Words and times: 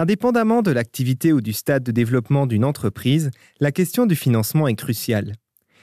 Indépendamment 0.00 0.62
de 0.62 0.70
l'activité 0.70 1.32
ou 1.32 1.40
du 1.40 1.52
stade 1.52 1.82
de 1.82 1.90
développement 1.90 2.46
d'une 2.46 2.64
entreprise, 2.64 3.32
la 3.58 3.72
question 3.72 4.06
du 4.06 4.14
financement 4.14 4.68
est 4.68 4.76
cruciale. 4.76 5.32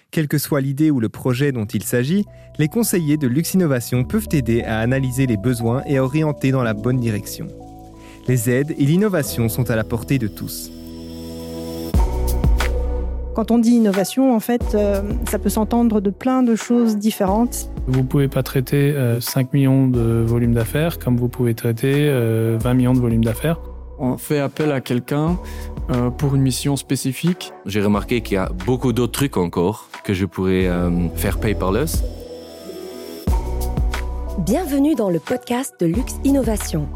Quelle 0.09 0.29
que 0.29 0.37
soit 0.37 0.61
l'idée 0.61 0.89
ou 0.89 1.01
le 1.01 1.09
projet 1.09 1.51
dont 1.51 1.65
il 1.65 1.83
s'agit, 1.83 2.23
les 2.57 2.69
conseillers 2.69 3.17
de 3.17 3.27
Lux 3.27 3.55
Innovation 3.55 4.05
peuvent 4.05 4.29
aider 4.31 4.61
à 4.61 4.79
analyser 4.79 5.27
les 5.27 5.35
besoins 5.35 5.83
et 5.85 5.97
à 5.97 6.03
orienter 6.05 6.51
dans 6.51 6.63
la 6.63 6.73
bonne 6.73 6.97
direction. 6.97 7.47
Les 8.29 8.49
aides 8.49 8.73
et 8.77 8.85
l'innovation 8.85 9.49
sont 9.49 9.69
à 9.69 9.75
la 9.75 9.83
portée 9.83 10.17
de 10.17 10.29
tous. 10.29 10.71
Quand 13.35 13.51
on 13.51 13.57
dit 13.57 13.71
innovation, 13.71 14.33
en 14.33 14.39
fait, 14.39 14.75
euh, 14.75 15.01
ça 15.29 15.39
peut 15.39 15.49
s'entendre 15.49 15.99
de 15.99 16.09
plein 16.09 16.41
de 16.41 16.55
choses 16.55 16.95
différentes. 16.95 17.69
Vous 17.87 17.99
ne 17.99 18.07
pouvez 18.07 18.29
pas 18.29 18.43
traiter 18.43 18.95
5 19.19 19.47
euh, 19.47 19.49
millions 19.51 19.89
de 19.89 20.23
volumes 20.25 20.53
d'affaires 20.53 20.99
comme 20.99 21.17
vous 21.17 21.27
pouvez 21.27 21.53
traiter 21.53 22.07
20 22.07 22.13
euh, 22.13 22.73
millions 22.73 22.93
de 22.93 23.01
volumes 23.01 23.25
d'affaires. 23.25 23.59
On 23.97 24.17
fait 24.17 24.39
appel 24.39 24.71
à 24.71 24.81
quelqu'un 24.81 25.37
pour 26.17 26.35
une 26.35 26.41
mission 26.41 26.75
spécifique. 26.75 27.53
J'ai 27.65 27.81
remarqué 27.81 28.21
qu'il 28.21 28.35
y 28.35 28.37
a 28.37 28.49
beaucoup 28.65 28.93
d'autres 28.93 29.13
trucs 29.13 29.37
encore 29.37 29.87
que 30.03 30.13
je 30.13 30.25
pourrais 30.25 30.69
faire 31.15 31.39
paperless. 31.39 32.03
Bienvenue 34.39 34.95
dans 34.95 35.09
le 35.09 35.19
podcast 35.19 35.75
de 35.79 35.85
Lux 35.85 36.15
Innovation. 36.23 36.87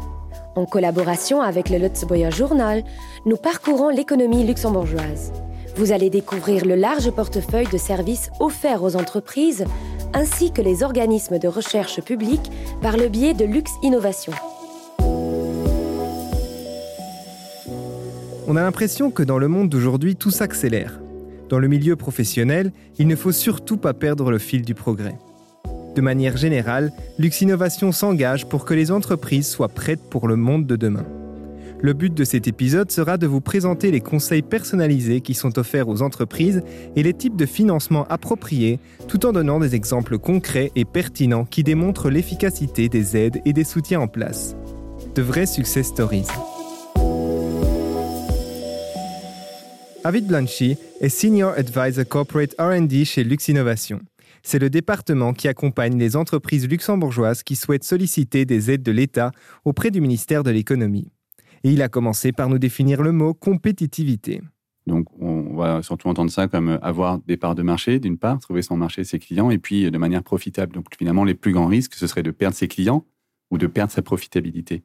En 0.56 0.66
collaboration 0.66 1.40
avec 1.40 1.70
le 1.70 1.78
Lutzboyer 1.78 2.30
Journal, 2.30 2.84
nous 3.24 3.36
parcourons 3.36 3.88
l'économie 3.88 4.44
luxembourgeoise. 4.44 5.32
Vous 5.76 5.92
allez 5.92 6.10
découvrir 6.10 6.66
le 6.66 6.74
large 6.74 7.10
portefeuille 7.12 7.68
de 7.72 7.78
services 7.78 8.30
offerts 8.40 8.82
aux 8.82 8.96
entreprises 8.96 9.64
ainsi 10.12 10.52
que 10.52 10.60
les 10.60 10.82
organismes 10.82 11.38
de 11.38 11.48
recherche 11.48 12.00
publique 12.02 12.50
par 12.82 12.96
le 12.96 13.08
biais 13.08 13.32
de 13.32 13.44
Lux 13.44 13.70
Innovation. 13.82 14.32
On 18.50 18.56
a 18.56 18.62
l'impression 18.62 19.12
que 19.12 19.22
dans 19.22 19.38
le 19.38 19.46
monde 19.46 19.68
d'aujourd'hui, 19.68 20.16
tout 20.16 20.32
s'accélère. 20.32 20.98
Dans 21.48 21.60
le 21.60 21.68
milieu 21.68 21.94
professionnel, 21.94 22.72
il 22.98 23.06
ne 23.06 23.14
faut 23.14 23.30
surtout 23.30 23.76
pas 23.76 23.94
perdre 23.94 24.32
le 24.32 24.38
fil 24.38 24.62
du 24.62 24.74
progrès. 24.74 25.16
De 25.94 26.00
manière 26.00 26.36
générale, 26.36 26.90
Lux 27.16 27.42
Innovation 27.42 27.92
s'engage 27.92 28.48
pour 28.48 28.64
que 28.64 28.74
les 28.74 28.90
entreprises 28.90 29.46
soient 29.46 29.68
prêtes 29.68 30.02
pour 30.10 30.26
le 30.26 30.34
monde 30.34 30.66
de 30.66 30.74
demain. 30.74 31.06
Le 31.80 31.92
but 31.92 32.12
de 32.12 32.24
cet 32.24 32.48
épisode 32.48 32.90
sera 32.90 33.18
de 33.18 33.28
vous 33.28 33.40
présenter 33.40 33.92
les 33.92 34.00
conseils 34.00 34.42
personnalisés 34.42 35.20
qui 35.20 35.34
sont 35.34 35.56
offerts 35.56 35.88
aux 35.88 36.02
entreprises 36.02 36.64
et 36.96 37.04
les 37.04 37.14
types 37.14 37.36
de 37.36 37.46
financement 37.46 38.04
appropriés, 38.08 38.80
tout 39.06 39.26
en 39.26 39.32
donnant 39.32 39.60
des 39.60 39.76
exemples 39.76 40.18
concrets 40.18 40.72
et 40.74 40.84
pertinents 40.84 41.44
qui 41.44 41.62
démontrent 41.62 42.10
l'efficacité 42.10 42.88
des 42.88 43.16
aides 43.16 43.40
et 43.44 43.52
des 43.52 43.62
soutiens 43.62 44.00
en 44.00 44.08
place. 44.08 44.56
De 45.14 45.22
vrais 45.22 45.46
success 45.46 45.86
stories. 45.86 46.26
Avid 50.02 50.26
Blanchy 50.26 50.78
est 51.00 51.10
Senior 51.10 51.52
Advisor 51.52 52.08
Corporate 52.08 52.54
RD 52.58 53.04
chez 53.04 53.22
Lux 53.22 53.48
Innovation. 53.48 54.00
C'est 54.42 54.58
le 54.58 54.70
département 54.70 55.34
qui 55.34 55.46
accompagne 55.46 55.98
les 55.98 56.16
entreprises 56.16 56.66
luxembourgeoises 56.66 57.42
qui 57.42 57.54
souhaitent 57.54 57.84
solliciter 57.84 58.46
des 58.46 58.70
aides 58.70 58.82
de 58.82 58.92
l'État 58.92 59.30
auprès 59.66 59.90
du 59.90 60.00
ministère 60.00 60.42
de 60.42 60.50
l'Économie. 60.50 61.12
Et 61.64 61.72
il 61.72 61.82
a 61.82 61.90
commencé 61.90 62.32
par 62.32 62.48
nous 62.48 62.58
définir 62.58 63.02
le 63.02 63.12
mot 63.12 63.34
compétitivité. 63.34 64.40
Donc, 64.86 65.06
on 65.20 65.54
va 65.54 65.82
surtout 65.82 66.08
entendre 66.08 66.30
ça 66.30 66.48
comme 66.48 66.78
avoir 66.80 67.18
des 67.26 67.36
parts 67.36 67.54
de 67.54 67.62
marché, 67.62 68.00
d'une 68.00 68.16
part, 68.16 68.38
trouver 68.38 68.62
son 68.62 68.78
marché, 68.78 69.04
ses 69.04 69.18
clients, 69.18 69.50
et 69.50 69.58
puis 69.58 69.90
de 69.90 69.98
manière 69.98 70.22
profitable. 70.22 70.72
Donc, 70.72 70.86
finalement, 70.98 71.24
les 71.24 71.34
plus 71.34 71.52
grands 71.52 71.66
risques, 71.66 71.92
ce 71.92 72.06
serait 72.06 72.22
de 72.22 72.30
perdre 72.30 72.56
ses 72.56 72.68
clients 72.68 73.04
ou 73.50 73.58
de 73.58 73.66
perdre 73.66 73.92
sa 73.92 74.00
profitabilité. 74.00 74.82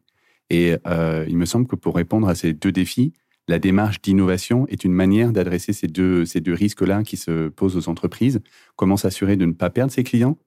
Et 0.49 0.75
euh, 0.85 1.25
il 1.29 1.37
me 1.37 1.45
semble 1.45 1.67
que 1.67 1.77
pour 1.77 1.95
répondre 1.95 2.27
à 2.27 2.35
ces 2.35 2.51
deux 2.51 2.73
défis, 2.73 3.13
la 3.47 3.59
démarche 3.59 4.01
d'innovation 4.01 4.67
est 4.67 4.83
une 4.83 4.93
manière 4.93 5.31
d'adresser 5.31 5.73
ces 5.73 5.87
deux, 5.87 6.25
ces 6.25 6.41
deux 6.41 6.53
risques-là 6.53 7.03
qui 7.03 7.17
se 7.17 7.49
posent 7.49 7.77
aux 7.77 7.89
entreprises. 7.89 8.41
Comment 8.75 8.97
s'assurer 8.97 9.35
de 9.35 9.45
ne 9.45 9.53
pas 9.53 9.69
perdre 9.69 9.91
ses 9.91 10.03
clients 10.03 10.37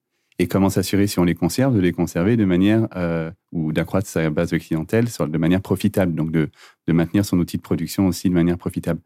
et 0.41 0.47
comment 0.47 0.71
s'assurer, 0.71 1.09
si 1.09 1.19
on 1.19 1.25
les 1.25 1.35
conserve, 1.35 1.75
de 1.75 1.81
les 1.81 1.93
conserver 1.93 2.37
de 2.37 2.45
manière 2.45 2.87
euh, 2.95 3.31
ou 3.51 3.73
d'accroître 3.73 4.07
sa 4.07 4.31
base 4.31 4.51
de 4.51 4.59
clientèle 4.59 5.07
de 5.07 5.39
manière 5.39 5.61
profitable, 5.61 6.15
donc 6.15 6.31
de, 6.31 6.49
de, 6.87 6.93
maintenir 6.93 7.25
son 7.25 7.39
outil 7.39 7.57
de 7.57 7.63
production 7.63 8.07
aussi 8.07 8.29
de 8.29 8.35
manière 8.35 8.59
profitable. 8.59 9.01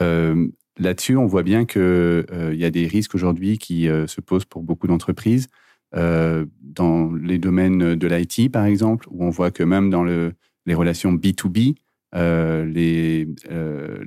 Euh, 0.00 0.46
Là-dessus, 0.78 1.16
on 1.16 1.26
voit 1.26 1.42
bien 1.42 1.66
qu'il 1.66 1.82
euh, 1.82 2.54
y 2.54 2.64
a 2.64 2.70
des 2.70 2.86
risques 2.86 3.14
aujourd'hui 3.14 3.58
qui 3.58 3.86
se 3.86 4.20
posent 4.22 4.46
pour 4.46 4.62
beaucoup 4.62 4.86
d'entreprises. 4.86 5.48
Dans 5.92 7.12
les 7.12 7.38
domaines 7.38 7.96
de 7.96 8.06
l'IT, 8.06 8.50
par 8.50 8.64
exemple, 8.64 9.06
où 9.10 9.24
on 9.24 9.28
voit 9.28 9.50
que 9.50 9.62
même 9.62 9.90
dans 9.90 10.04
le, 10.04 10.32
les 10.64 10.74
relations 10.74 11.12
B2B, 11.12 11.74
les, 12.14 13.28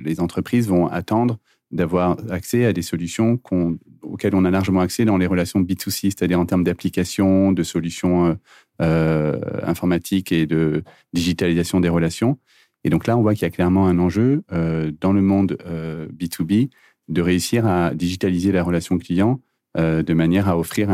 les 0.04 0.20
entreprises 0.20 0.68
vont 0.68 0.86
attendre 0.86 1.38
d'avoir 1.74 2.16
accès 2.30 2.64
à 2.64 2.72
des 2.72 2.82
solutions 2.82 3.40
auxquelles 4.02 4.34
on 4.34 4.44
a 4.44 4.50
largement 4.50 4.80
accès 4.80 5.04
dans 5.04 5.18
les 5.18 5.26
relations 5.26 5.60
B2C, 5.60 6.10
c'est-à-dire 6.10 6.38
en 6.38 6.46
termes 6.46 6.64
d'applications, 6.64 7.52
de 7.52 7.62
solutions 7.62 8.26
euh, 8.26 8.34
euh, 8.80 9.40
informatiques 9.64 10.30
et 10.30 10.46
de 10.46 10.84
digitalisation 11.12 11.80
des 11.80 11.88
relations. 11.88 12.38
Et 12.84 12.90
donc 12.90 13.06
là, 13.06 13.16
on 13.18 13.22
voit 13.22 13.34
qu'il 13.34 13.42
y 13.42 13.46
a 13.46 13.50
clairement 13.50 13.88
un 13.88 13.98
enjeu 13.98 14.44
euh, 14.52 14.92
dans 15.00 15.12
le 15.12 15.20
monde 15.20 15.58
B2B 16.16 16.70
de 17.08 17.22
réussir 17.22 17.66
à 17.66 17.92
digitaliser 17.94 18.52
la 18.52 18.62
relation 18.62 18.96
client 18.98 19.40
de 19.76 20.14
manière 20.14 20.48
à 20.48 20.56
offrir 20.56 20.88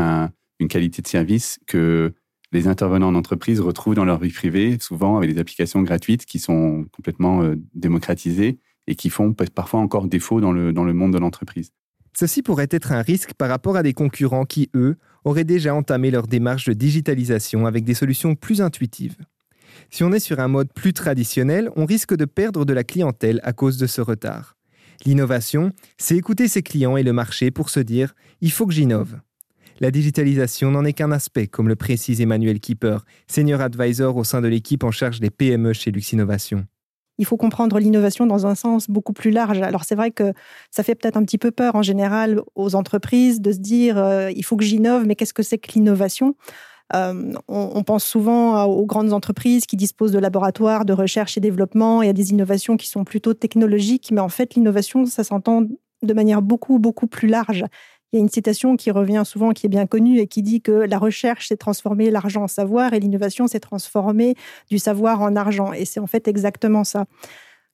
une 0.59 0.67
qualité 0.67 1.03
de 1.03 1.07
service 1.07 1.59
que 1.67 2.13
les 2.51 2.67
intervenants 2.67 3.07
en 3.07 3.15
entreprise 3.15 3.59
retrouvent 3.59 3.95
dans 3.95 4.05
leur 4.05 4.19
vie 4.19 4.31
privée, 4.31 4.77
souvent 4.79 5.17
avec 5.17 5.33
des 5.33 5.39
applications 5.39 5.81
gratuites 5.81 6.25
qui 6.25 6.39
sont 6.39 6.85
complètement 6.91 7.43
démocratisées 7.73 8.59
et 8.87 8.95
qui 8.95 9.09
font 9.09 9.33
parfois 9.33 9.79
encore 9.79 10.07
défaut 10.07 10.41
dans 10.41 10.51
le, 10.51 10.73
dans 10.73 10.83
le 10.83 10.93
monde 10.93 11.13
de 11.13 11.19
l'entreprise. 11.19 11.71
Ceci 12.13 12.41
pourrait 12.41 12.67
être 12.71 12.91
un 12.91 13.01
risque 13.01 13.33
par 13.33 13.49
rapport 13.49 13.77
à 13.77 13.83
des 13.83 13.93
concurrents 13.93 14.45
qui, 14.45 14.69
eux, 14.75 14.97
auraient 15.23 15.45
déjà 15.45 15.73
entamé 15.73 16.11
leur 16.11 16.27
démarche 16.27 16.65
de 16.65 16.73
digitalisation 16.73 17.65
avec 17.65 17.85
des 17.85 17.93
solutions 17.93 18.35
plus 18.35 18.61
intuitives. 18.61 19.15
Si 19.89 20.03
on 20.03 20.11
est 20.11 20.19
sur 20.19 20.39
un 20.39 20.47
mode 20.47 20.73
plus 20.73 20.93
traditionnel, 20.93 21.69
on 21.75 21.85
risque 21.85 22.15
de 22.15 22.25
perdre 22.25 22.65
de 22.65 22.73
la 22.73 22.83
clientèle 22.83 23.39
à 23.43 23.53
cause 23.53 23.77
de 23.77 23.87
ce 23.87 24.01
retard. 24.01 24.57
L'innovation, 25.05 25.71
c'est 25.97 26.17
écouter 26.17 26.47
ses 26.47 26.61
clients 26.61 26.97
et 26.97 27.03
le 27.03 27.13
marché 27.13 27.49
pour 27.49 27.69
se 27.69 27.79
dire⁇ 27.79 28.09
il 28.41 28.51
faut 28.51 28.67
que 28.67 28.73
j'innove⁇ 28.73 29.13
La 29.81 29.89
digitalisation 29.89 30.69
n'en 30.69 30.85
est 30.85 30.93
qu'un 30.93 31.11
aspect, 31.11 31.47
comme 31.47 31.67
le 31.67 31.75
précise 31.75 32.21
Emmanuel 32.21 32.59
Kipper, 32.59 32.99
senior 33.25 33.61
advisor 33.61 34.15
au 34.15 34.23
sein 34.23 34.39
de 34.39 34.47
l'équipe 34.47 34.83
en 34.83 34.91
charge 34.91 35.19
des 35.19 35.31
PME 35.31 35.73
chez 35.73 35.91
Lux 35.91 36.13
Innovation 36.13 36.65
il 37.17 37.25
faut 37.25 37.37
comprendre 37.37 37.77
l'innovation 37.77 38.25
dans 38.25 38.47
un 38.47 38.55
sens 38.55 38.89
beaucoup 38.89 39.13
plus 39.13 39.29
large. 39.29 39.61
Alors 39.61 39.83
c'est 39.83 39.93
vrai 39.93 40.09
que 40.09 40.33
ça 40.71 40.81
fait 40.81 40.95
peut-être 40.95 41.17
un 41.17 41.23
petit 41.23 41.37
peu 41.37 41.51
peur 41.51 41.75
en 41.75 41.83
général 41.83 42.41
aux 42.55 42.73
entreprises 42.73 43.41
de 43.41 43.51
se 43.51 43.59
dire 43.59 43.99
euh, 43.99 44.31
il 44.35 44.43
faut 44.43 44.57
que 44.57 44.63
j'innove, 44.63 45.05
mais 45.05 45.15
qu'est-ce 45.15 45.33
que 45.33 45.43
c'est 45.43 45.59
que 45.59 45.71
l'innovation? 45.73 46.35
Euh, 46.95 47.31
on, 47.47 47.83
pense 47.83 48.03
souvent 48.03 48.63
aux 48.63 48.87
grandes 48.87 49.13
entreprises 49.13 49.67
qui 49.67 49.77
disposent 49.77 50.11
de 50.11 50.17
laboratoires 50.17 50.83
de 50.83 50.93
recherche 50.93 51.37
et 51.37 51.41
développement 51.41 52.01
et 52.01 52.09
à 52.09 52.13
des 52.13 52.31
innovations 52.31 52.75
qui 52.75 52.87
sont 52.87 53.03
plutôt 53.03 53.35
technologiques, 53.35 54.09
mais 54.11 54.21
en 54.21 54.29
fait 54.29 54.55
l'innovation, 54.55 55.05
ça 55.05 55.23
s'entend 55.23 55.61
de 56.01 56.13
manière 56.13 56.41
beaucoup, 56.41 56.79
beaucoup 56.79 57.07
plus 57.07 57.27
large. 57.27 57.65
Il 58.11 58.17
y 58.17 58.19
a 58.19 58.21
une 58.21 58.29
citation 58.29 58.75
qui 58.75 58.91
revient 58.91 59.23
souvent, 59.25 59.51
qui 59.51 59.67
est 59.67 59.69
bien 59.69 59.87
connue 59.87 60.19
et 60.19 60.27
qui 60.27 60.41
dit 60.41 60.61
que 60.61 60.71
la 60.71 60.97
recherche, 60.97 61.47
c'est 61.47 61.57
transformer 61.57 62.11
l'argent 62.11 62.43
en 62.43 62.47
savoir 62.47 62.93
et 62.93 62.99
l'innovation, 62.99 63.47
c'est 63.47 63.61
transformer 63.61 64.35
du 64.69 64.79
savoir 64.79 65.21
en 65.21 65.35
argent. 65.35 65.71
Et 65.71 65.85
c'est 65.85 65.99
en 65.99 66.07
fait 66.07 66.27
exactement 66.27 66.83
ça. 66.83 67.05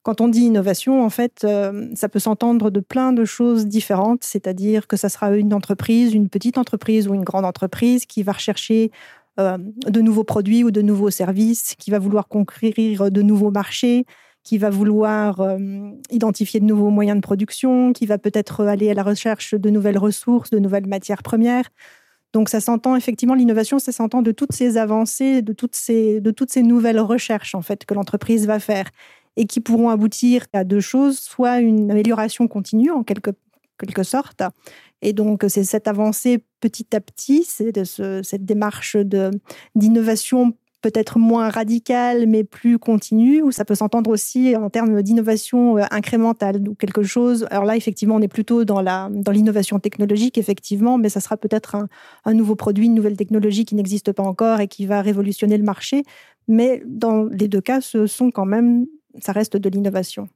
Quand 0.03 0.21
on 0.21 0.27
dit 0.29 0.41
innovation, 0.41 1.03
en 1.03 1.09
fait, 1.09 1.43
euh, 1.43 1.89
ça 1.95 2.07
peut 2.07 2.19
s'entendre 2.19 2.69
de 2.69 2.79
plein 2.79 3.11
de 3.11 3.25
choses 3.25 3.65
différentes, 3.65 4.23
c'est-à-dire 4.23 4.87
que 4.87 4.95
ça 4.95 5.09
sera 5.09 5.35
une 5.35 5.53
entreprise, 5.53 6.13
une 6.13 6.29
petite 6.29 6.57
entreprise 6.57 7.09
ou 7.09 7.13
une 7.13 7.25
grande 7.25 7.43
entreprise 7.43 8.05
qui 8.05 8.23
va 8.23 8.31
rechercher 8.31 8.91
euh, 9.39 9.57
de 9.57 10.01
nouveaux 10.01 10.23
produits 10.23 10.63
ou 10.63 10.71
de 10.71 10.81
nouveaux 10.81 11.09
services, 11.09 11.75
qui 11.77 11.91
va 11.91 11.99
vouloir 11.99 12.27
conquérir 12.27 13.11
de 13.11 13.21
nouveaux 13.21 13.51
marchés, 13.51 14.05
qui 14.47 14.57
va 14.57 14.69
vouloir 14.69 15.41
euh, 15.41 15.57
identifier 16.09 16.61
de 16.61 16.65
nouveaux 16.65 16.89
moyens 16.89 17.17
de 17.17 17.21
production, 17.21 17.91
qui 17.91 18.05
va 18.05 18.17
peut-être 18.17 18.63
aller 18.63 18.89
à 18.89 18.93
la 18.93 19.03
recherche 19.03 19.53
de 19.53 19.69
nouvelles 19.69 19.97
ressources, 19.97 20.51
de 20.51 20.57
nouvelles 20.57 20.87
matières 20.87 21.21
premières. 21.21 21.65
Donc 22.31 22.47
ça 22.47 22.61
s'entend 22.61 22.95
effectivement 22.95 23.35
l'innovation, 23.35 23.77
ça 23.77 23.91
s'entend 23.91 24.21
de 24.21 24.31
toutes 24.31 24.53
ces 24.53 24.77
avancées, 24.77 25.41
de 25.41 25.51
toutes 25.51 25.75
ces, 25.75 26.21
de 26.21 26.31
toutes 26.31 26.49
ces 26.49 26.63
nouvelles 26.63 27.01
recherches 27.01 27.55
en 27.55 27.61
fait 27.61 27.83
que 27.83 27.93
l'entreprise 27.93 28.47
va 28.47 28.61
faire 28.61 28.89
et 29.35 29.47
qui 29.47 29.59
pourront 29.59 29.89
aboutir 29.89 30.45
à 30.53 30.63
deux 30.63 30.79
choses, 30.79 31.19
soit 31.19 31.59
une 31.59 31.91
amélioration 31.91 32.47
continue 32.47 32.91
en 32.91 33.03
quelque, 33.03 33.31
quelque 33.77 34.03
sorte, 34.03 34.43
et 35.01 35.11
donc 35.11 35.43
c'est 35.49 35.65
cette 35.65 35.89
avancée 35.89 36.41
petit 36.61 36.95
à 36.95 37.01
petit, 37.01 37.43
c'est 37.43 37.73
cette 38.23 38.45
démarche 38.45 38.95
d'innovation 39.75 40.53
peut-être 40.81 41.19
moins 41.19 41.49
radical, 41.49 42.27
mais 42.27 42.43
plus 42.43 42.79
continu, 42.79 43.41
ou 43.41 43.51
ça 43.51 43.65
peut 43.65 43.75
s'entendre 43.75 44.09
aussi 44.09 44.55
en 44.55 44.69
termes 44.69 45.01
d'innovation 45.01 45.77
euh, 45.77 45.83
incrémentale, 45.91 46.67
ou 46.67 46.75
quelque 46.75 47.03
chose. 47.03 47.47
Alors 47.49 47.65
là, 47.65 47.75
effectivement, 47.75 48.15
on 48.15 48.21
est 48.21 48.27
plutôt 48.27 48.65
dans 48.65 48.81
la 48.81 49.09
dans 49.11 49.31
l'innovation 49.31 49.79
technologique, 49.79 50.37
effectivement, 50.37 50.97
mais 50.97 51.09
ça 51.09 51.19
sera 51.19 51.37
peut-être 51.37 51.75
un, 51.75 51.87
un, 52.25 52.33
nouveau 52.33 52.55
produit, 52.55 52.85
une 52.85 52.95
nouvelle 52.95 53.17
technologie 53.17 53.65
qui 53.65 53.75
n'existe 53.75 54.11
pas 54.11 54.23
encore 54.23 54.59
et 54.59 54.67
qui 54.67 54.85
va 54.85 55.01
révolutionner 55.01 55.57
le 55.57 55.63
marché. 55.63 56.03
Mais 56.47 56.81
dans 56.85 57.25
les 57.25 57.47
deux 57.47 57.61
cas, 57.61 57.81
ce 57.81 58.07
sont 58.07 58.31
quand 58.31 58.45
même 58.45 58.85
ça 59.21 59.31
reste 59.31 59.57
de 59.57 59.69
l'innovation. 59.69 60.29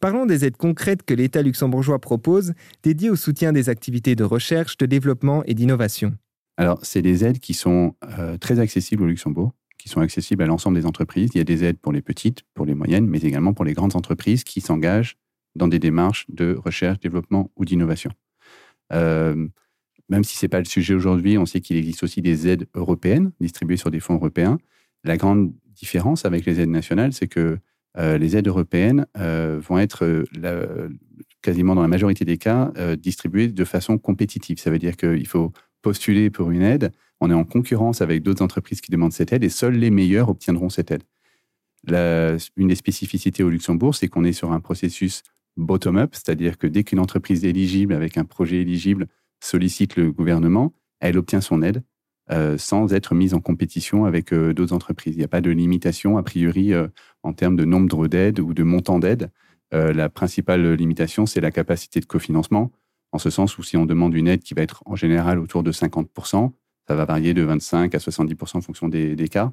Parlons 0.00 0.26
des 0.26 0.44
aides 0.44 0.56
concrètes 0.56 1.02
que 1.02 1.14
l'État 1.14 1.42
luxembourgeois 1.42 1.98
propose, 1.98 2.52
dédiées 2.82 3.10
au 3.10 3.16
soutien 3.16 3.52
des 3.52 3.68
activités 3.68 4.14
de 4.14 4.24
recherche, 4.24 4.76
de 4.76 4.86
développement 4.86 5.42
et 5.44 5.54
d'innovation. 5.54 6.14
Alors, 6.58 6.78
c'est 6.82 7.02
des 7.02 7.24
aides 7.24 7.38
qui 7.38 7.54
sont 7.54 7.94
euh, 8.18 8.36
très 8.38 8.60
accessibles 8.60 9.04
au 9.04 9.06
Luxembourg, 9.06 9.52
sont 9.88 10.00
accessibles 10.00 10.42
à 10.42 10.46
l'ensemble 10.46 10.78
des 10.78 10.86
entreprises. 10.86 11.30
Il 11.34 11.38
y 11.38 11.40
a 11.40 11.44
des 11.44 11.64
aides 11.64 11.78
pour 11.78 11.92
les 11.92 12.02
petites, 12.02 12.42
pour 12.54 12.66
les 12.66 12.74
moyennes, 12.74 13.06
mais 13.06 13.20
également 13.20 13.52
pour 13.52 13.64
les 13.64 13.72
grandes 13.72 13.96
entreprises 13.96 14.44
qui 14.44 14.60
s'engagent 14.60 15.16
dans 15.54 15.68
des 15.68 15.78
démarches 15.78 16.26
de 16.28 16.54
recherche, 16.54 17.00
développement 17.00 17.50
ou 17.56 17.64
d'innovation. 17.64 18.10
Euh, 18.92 19.48
même 20.08 20.22
si 20.22 20.36
ce 20.36 20.44
n'est 20.44 20.48
pas 20.48 20.58
le 20.58 20.64
sujet 20.64 20.94
aujourd'hui, 20.94 21.38
on 21.38 21.46
sait 21.46 21.60
qu'il 21.60 21.76
existe 21.76 22.02
aussi 22.02 22.22
des 22.22 22.46
aides 22.46 22.68
européennes 22.74 23.32
distribuées 23.40 23.76
sur 23.76 23.90
des 23.90 24.00
fonds 24.00 24.14
européens. 24.14 24.58
La 25.02 25.16
grande 25.16 25.52
différence 25.74 26.24
avec 26.24 26.44
les 26.46 26.60
aides 26.60 26.70
nationales, 26.70 27.12
c'est 27.12 27.26
que 27.26 27.58
euh, 27.98 28.18
les 28.18 28.36
aides 28.36 28.46
européennes 28.46 29.06
euh, 29.18 29.58
vont 29.60 29.78
être 29.78 30.24
quasiment 31.42 31.74
dans 31.74 31.82
la 31.82 31.88
majorité 31.88 32.24
des 32.24 32.38
cas 32.38 32.72
distribuées 32.96 33.48
de 33.48 33.64
façon 33.64 33.98
compétitive. 33.98 34.58
Ça 34.58 34.70
veut 34.70 34.78
dire 34.78 34.96
qu'il 34.96 35.26
faut 35.26 35.52
postuler 35.86 36.30
pour 36.30 36.50
une 36.50 36.62
aide, 36.62 36.90
on 37.20 37.30
est 37.30 37.34
en 37.34 37.44
concurrence 37.44 38.00
avec 38.00 38.20
d'autres 38.24 38.42
entreprises 38.42 38.80
qui 38.80 38.90
demandent 38.90 39.12
cette 39.12 39.32
aide 39.32 39.44
et 39.44 39.48
seuls 39.48 39.76
les 39.76 39.90
meilleurs 39.90 40.28
obtiendront 40.28 40.68
cette 40.68 40.90
aide. 40.90 41.04
une 42.56 42.66
des 42.66 42.74
spécificités 42.74 43.44
au 43.44 43.50
Luxembourg, 43.50 43.94
c'est 43.94 44.08
qu'on 44.08 44.24
est 44.24 44.32
sur 44.32 44.50
un 44.50 44.58
processus 44.58 45.22
bottom-up, 45.56 46.10
c'est-à-dire 46.12 46.58
que 46.58 46.66
dès 46.66 46.82
qu'une 46.82 46.98
entreprise 46.98 47.44
éligible 47.44 47.94
avec 47.94 48.18
un 48.18 48.24
projet 48.24 48.56
éligible 48.62 49.06
sollicite 49.38 49.94
le 49.94 50.10
gouvernement, 50.10 50.72
elle 50.98 51.18
obtient 51.18 51.40
son 51.40 51.62
aide 51.62 51.84
euh, 52.32 52.58
sans 52.58 52.92
être 52.92 53.14
mise 53.14 53.34
en 53.34 53.40
compétition 53.40 54.06
avec 54.06 54.32
euh, 54.32 54.52
d'autres 54.52 54.74
entreprises. 54.74 55.14
Il 55.14 55.18
n'y 55.18 55.24
a 55.24 55.28
pas 55.28 55.40
de 55.40 55.52
limitation, 55.52 56.18
a 56.18 56.24
priori, 56.24 56.74
euh, 56.74 56.88
en 57.22 57.32
termes 57.32 57.54
de 57.54 57.64
nombre 57.64 58.08
d'aides 58.08 58.40
ou 58.40 58.54
de 58.54 58.64
montant 58.64 58.98
d'aide. 58.98 59.30
la 59.70 60.08
principale 60.08 60.72
limitation, 60.74 61.26
c'est 61.26 61.40
la 61.40 61.52
capacité 61.52 62.00
de 62.00 62.06
cofinancement, 62.06 62.72
en 63.12 63.18
ce 63.18 63.30
sens 63.30 63.58
où 63.58 63.62
si 63.62 63.76
on 63.76 63.86
demande 63.86 64.14
une 64.14 64.28
aide 64.28 64.42
qui 64.42 64.54
va 64.54 64.62
être 64.62 64.82
en 64.86 64.96
général 64.96 65.38
autour 65.38 65.62
de 65.62 65.72
50%, 65.72 66.52
ça 66.88 66.94
va 66.94 67.04
varier 67.04 67.34
de 67.34 67.42
25 67.42 67.94
à 67.94 67.98
70% 67.98 68.56
en 68.56 68.60
fonction 68.60 68.88
des, 68.88 69.28
cas, 69.28 69.52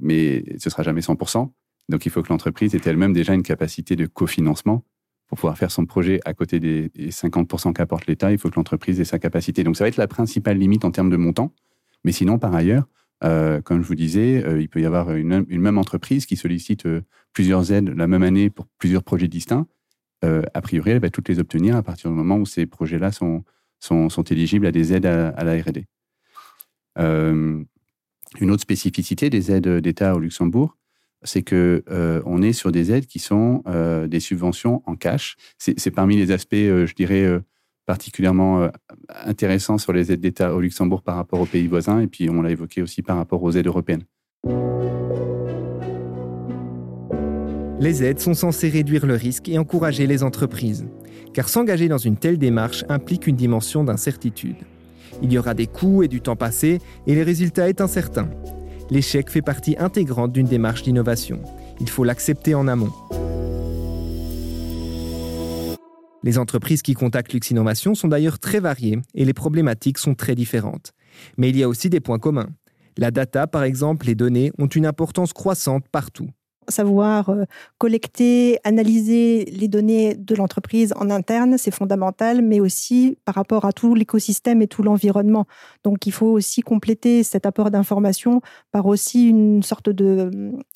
mais 0.00 0.44
ce 0.58 0.70
sera 0.70 0.82
jamais 0.82 1.00
100%. 1.00 1.50
Donc 1.88 2.06
il 2.06 2.10
faut 2.10 2.22
que 2.22 2.30
l'entreprise 2.30 2.74
ait 2.74 2.80
elle-même 2.84 3.12
déjà 3.12 3.34
une 3.34 3.42
capacité 3.42 3.94
de 3.94 4.06
cofinancement 4.06 4.84
pour 5.26 5.38
pouvoir 5.38 5.58
faire 5.58 5.70
son 5.70 5.86
projet 5.86 6.20
à 6.24 6.34
côté 6.34 6.60
des 6.60 6.88
50% 6.96 7.72
qu'apporte 7.72 8.06
l'État, 8.06 8.30
il 8.30 8.38
faut 8.38 8.48
que 8.48 8.56
l'entreprise 8.56 9.00
ait 9.00 9.04
sa 9.04 9.18
capacité. 9.18 9.64
Donc 9.64 9.76
ça 9.76 9.84
va 9.84 9.88
être 9.88 9.96
la 9.96 10.08
principale 10.08 10.58
limite 10.58 10.84
en 10.84 10.90
termes 10.90 11.10
de 11.10 11.16
montant. 11.16 11.52
Mais 12.04 12.12
sinon, 12.12 12.38
par 12.38 12.54
ailleurs, 12.54 12.84
euh, 13.24 13.60
comme 13.60 13.82
je 13.82 13.88
vous 13.88 13.94
disais, 13.94 14.44
euh, 14.44 14.60
il 14.60 14.68
peut 14.68 14.80
y 14.80 14.86
avoir 14.86 15.12
une, 15.12 15.44
même 15.48 15.78
entreprise 15.78 16.26
qui 16.26 16.36
sollicite 16.36 16.86
euh, 16.86 17.02
plusieurs 17.32 17.72
aides 17.72 17.88
la 17.88 18.06
même 18.06 18.22
année 18.22 18.50
pour 18.50 18.66
plusieurs 18.78 19.02
projets 19.02 19.28
distincts. 19.28 19.66
A 20.22 20.60
priori, 20.60 20.90
elle 20.90 21.00
va 21.00 21.10
toutes 21.10 21.28
les 21.28 21.38
obtenir 21.38 21.76
à 21.76 21.82
partir 21.82 22.10
du 22.10 22.16
moment 22.16 22.36
où 22.36 22.46
ces 22.46 22.66
projets-là 22.66 23.12
sont, 23.12 23.44
sont, 23.80 24.22
éligibles 24.30 24.66
à 24.66 24.72
des 24.72 24.92
aides 24.92 25.06
à, 25.06 25.44
la 25.44 25.54
RD. 25.54 25.84
une 26.98 28.50
autre 28.50 28.62
spécificité 28.62 29.30
des 29.30 29.52
aides 29.52 29.68
d'État 29.68 30.14
au 30.14 30.18
Luxembourg, 30.18 30.76
c'est 31.22 31.42
que 31.42 31.82
euh, 31.90 32.22
on 32.24 32.42
est 32.42 32.52
sur 32.52 32.72
des 32.72 32.92
aides 32.92 33.06
qui 33.06 33.18
sont 33.18 33.62
euh, 33.66 34.06
des 34.06 34.20
subventions 34.20 34.82
en 34.86 34.96
cash. 34.96 35.36
C'est 35.58 35.90
parmi 35.90 36.16
les 36.16 36.30
aspects, 36.30 36.54
euh, 36.54 36.86
je 36.86 36.94
dirais, 36.94 37.26
particulièrement 37.86 38.68
intéressants 39.08 39.78
sur 39.78 39.92
les 39.92 40.10
aides 40.10 40.20
d'État 40.20 40.54
au 40.54 40.60
Luxembourg 40.60 41.02
par 41.02 41.16
rapport 41.16 41.40
aux 41.40 41.46
pays 41.46 41.68
voisins, 41.68 42.00
et 42.00 42.08
puis 42.08 42.28
on 42.28 42.42
l'a 42.42 42.50
évoqué 42.50 42.82
aussi 42.82 43.02
par 43.02 43.16
rapport 43.16 43.42
aux 43.42 43.52
aides 43.52 43.66
européennes. 43.66 44.04
Les 47.78 48.02
aides 48.02 48.20
sont 48.20 48.34
censées 48.34 48.68
réduire 48.68 49.06
le 49.06 49.14
risque 49.14 49.48
et 49.48 49.58
encourager 49.58 50.06
les 50.06 50.22
entreprises, 50.22 50.86
car 51.34 51.48
s'engager 51.48 51.88
dans 51.88 51.98
une 51.98 52.16
telle 52.16 52.38
démarche 52.38 52.84
implique 52.88 53.26
une 53.26 53.36
dimension 53.36 53.84
d'incertitude. 53.84 54.56
Il 55.22 55.32
y 55.32 55.38
aura 55.38 55.54
des 55.54 55.66
coûts 55.66 56.02
et 56.02 56.08
du 56.08 56.20
temps 56.20 56.36
passé, 56.36 56.80
et 57.06 57.14
les 57.14 57.22
résultats 57.22 57.68
est 57.68 57.80
incertain 57.80 58.28
l'échec 58.90 59.30
fait 59.30 59.42
partie 59.42 59.76
intégrante 59.78 60.32
d'une 60.32 60.46
démarche 60.46 60.82
d'innovation. 60.82 61.40
Il 61.80 61.88
faut 61.88 62.04
l'accepter 62.04 62.54
en 62.54 62.68
amont. 62.68 62.92
Les 66.22 66.38
entreprises 66.38 66.82
qui 66.82 66.94
contactent 66.94 67.32
Lux 67.32 67.50
Innovation 67.50 67.94
sont 67.94 68.08
d'ailleurs 68.08 68.38
très 68.38 68.58
variées 68.58 68.98
et 69.14 69.24
les 69.24 69.34
problématiques 69.34 69.98
sont 69.98 70.14
très 70.14 70.34
différentes. 70.34 70.92
Mais 71.36 71.50
il 71.50 71.56
y 71.56 71.62
a 71.62 71.68
aussi 71.68 71.88
des 71.88 72.00
points 72.00 72.18
communs. 72.18 72.48
La 72.96 73.10
data, 73.10 73.46
par 73.46 73.62
exemple, 73.62 74.06
les 74.06 74.14
données, 74.14 74.50
ont 74.58 74.66
une 74.66 74.86
importance 74.86 75.32
croissante 75.32 75.86
partout 75.88 76.30
savoir 76.68 77.30
euh, 77.30 77.44
collecter, 77.78 78.58
analyser 78.64 79.44
les 79.46 79.68
données 79.68 80.14
de 80.14 80.34
l'entreprise 80.34 80.92
en 80.96 81.10
interne, 81.10 81.58
c'est 81.58 81.70
fondamental, 81.70 82.42
mais 82.42 82.60
aussi 82.60 83.18
par 83.24 83.34
rapport 83.34 83.64
à 83.64 83.72
tout 83.72 83.94
l'écosystème 83.94 84.62
et 84.62 84.66
tout 84.66 84.82
l'environnement. 84.82 85.46
Donc 85.84 86.06
il 86.06 86.12
faut 86.12 86.26
aussi 86.26 86.62
compléter 86.62 87.22
cet 87.22 87.46
apport 87.46 87.70
d'informations 87.70 88.40
par 88.72 88.86
aussi 88.86 89.28
une 89.28 89.62
sorte 89.62 89.90
de, 89.90 90.30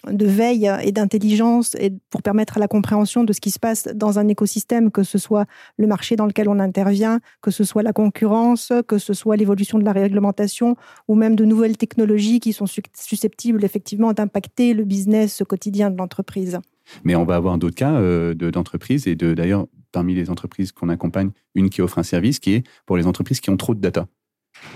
de 0.07 0.27
veille 0.27 0.71
et 0.83 0.93
d'intelligence 0.93 1.77
pour 2.11 2.23
permettre 2.23 2.59
la 2.59 2.69
compréhension 2.69 3.25
de 3.25 3.33
ce 3.33 3.41
qui 3.41 3.51
se 3.51 3.59
passe 3.59 3.89
dans 3.95 4.19
un 4.19 4.29
écosystème, 4.29 4.91
que 4.91 5.03
ce 5.03 5.19
soit 5.19 5.47
le 5.77 5.87
marché 5.87 6.17
dans 6.17 6.27
lequel 6.27 6.49
on 6.49 6.59
intervient, 6.59 7.21
que 7.41 7.51
ce 7.51 7.65
soit 7.65 7.83
la 7.83 7.93
concurrence, 7.93 8.73
que 8.87 8.99
ce 8.99 9.15
soit 9.15 9.37
l'évolution 9.37 9.79
de 9.79 9.85
la 9.85 9.93
réglementation 9.93 10.77
ou 11.09 11.15
même 11.15 11.37
de 11.37 11.45
nouvelles 11.45 11.77
technologies 11.77 12.41
qui 12.41 12.53
sont 12.53 12.67
susceptibles 12.67 13.65
effectivement 13.65 14.13
d'impacter 14.13 14.75
le 14.75 14.85
business 14.85 15.43
quotidien 15.49 15.80
de 15.88 15.97
l'entreprise. 15.97 16.59
Mais 17.05 17.15
on 17.15 17.25
va 17.25 17.37
avoir 17.37 17.56
d'autres 17.56 17.77
cas 17.77 17.94
euh, 17.94 18.35
d'entreprises 18.35 19.06
et 19.06 19.15
d'ailleurs, 19.15 19.67
parmi 19.93 20.15
les 20.15 20.29
entreprises 20.29 20.73
qu'on 20.73 20.88
accompagne, 20.88 21.31
une 21.55 21.71
qui 21.71 21.81
offre 21.81 21.99
un 21.99 22.03
service 22.03 22.38
qui 22.38 22.55
est 22.55 22.67
pour 22.87 22.97
les 22.97 23.06
entreprises 23.06 23.41
qui 23.41 23.50
ont 23.50 23.56
trop 23.56 23.75
de 23.75 23.81
data 23.81 24.06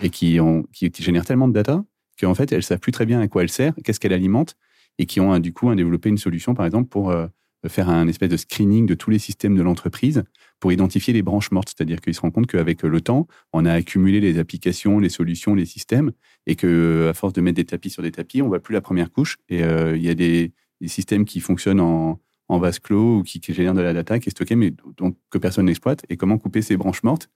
et 0.03 0.11
qui, 0.11 0.41
génèrent 0.99 1.25
tellement 1.25 1.49
de 1.49 1.53
data 1.53 1.85
qu'en 2.19 2.35
fait, 2.35 2.53
elles 2.53 2.59
ne 2.59 2.63
savent 2.63 2.79
plus 2.79 2.93
très 2.93 3.07
bien 3.07 3.21
à 3.21 3.29
quoi 3.29 3.43
elle 3.43 3.51
sert, 3.51 3.75
qu'est-ce 3.85 4.01
qu'elle 4.01 4.13
alimente 4.13 4.57
et 4.99 5.07
qui 5.07 5.21
ont 5.21 5.37
du 5.41 5.53
coup 5.53 5.75
développé 5.75 6.09
une 6.09 6.19
solution, 6.19 6.55
par 6.55 6.65
exemple, 6.65 6.89
pour 6.89 7.11
euh, 7.11 7.27
faire 7.69 7.89
un 7.89 8.07
espèce 8.09 8.29
de 8.29 8.37
screening 8.37 8.87
de 8.87 8.95
tous 8.95 9.11
les 9.11 9.19
systèmes 9.19 9.57
de 9.57 9.63
l'entreprise 9.63 10.25
pour 10.61 10.73
identifier 10.73 11.13
les 11.13 11.23
branches 11.23 11.51
mortes. 11.51 11.73
C'est-à-dire 11.77 12.01
qu'ils 12.01 12.15
se 12.15 12.21
rendent 12.21 12.33
compte 12.33 12.47
qu'avec 12.47 12.83
le 12.83 13.01
temps, 13.01 13.27
on 13.53 13.65
a 13.65 13.73
accumulé 13.73 14.21
les 14.21 14.39
applications, 14.39 14.99
les 14.99 15.09
solutions, 15.09 15.55
les 15.55 15.67
systèmes, 15.67 16.13
et 16.47 16.57
que 16.57 17.09
à 17.11 17.15
force 17.15 17.33
de 17.33 17.41
mettre 17.41 17.57
des 17.57 17.65
tapis 17.65 17.91
sur 17.91 18.03
des 18.03 18.13
tapis, 18.13 18.43
on 18.43 18.49
voit 18.49 18.61
plus 18.61 18.73
la 18.73 18.81
première 18.81 19.11
couche. 19.11 19.39
Et 19.49 19.65
euh, 19.65 19.97
il 19.97 20.03
y 20.03 20.09
a 20.09 20.15
des, 20.15 20.53
des 20.81 20.89
systèmes 20.89 21.25
qui 21.25 21.41
fonctionnent 21.41 21.81
en, 21.81 22.21
vase 22.49 22.79
clos 22.79 23.19
ou 23.19 23.23
qui, 23.23 23.41
génèrent 23.49 23.75
de 23.75 23.81
la 23.81 23.93
data 23.93 24.19
qui 24.19 24.29
est 24.29 24.31
stockée, 24.31 24.55
mais 24.55 24.73
donc, 24.97 25.17
que 25.31 25.39
personne 25.39 25.67
n'exploite, 25.67 26.05
et 26.09 26.17
comment 26.17 26.39
couper 26.39 26.63
ces 26.63 26.77
branches 26.77 27.03
mortes, 27.03 27.29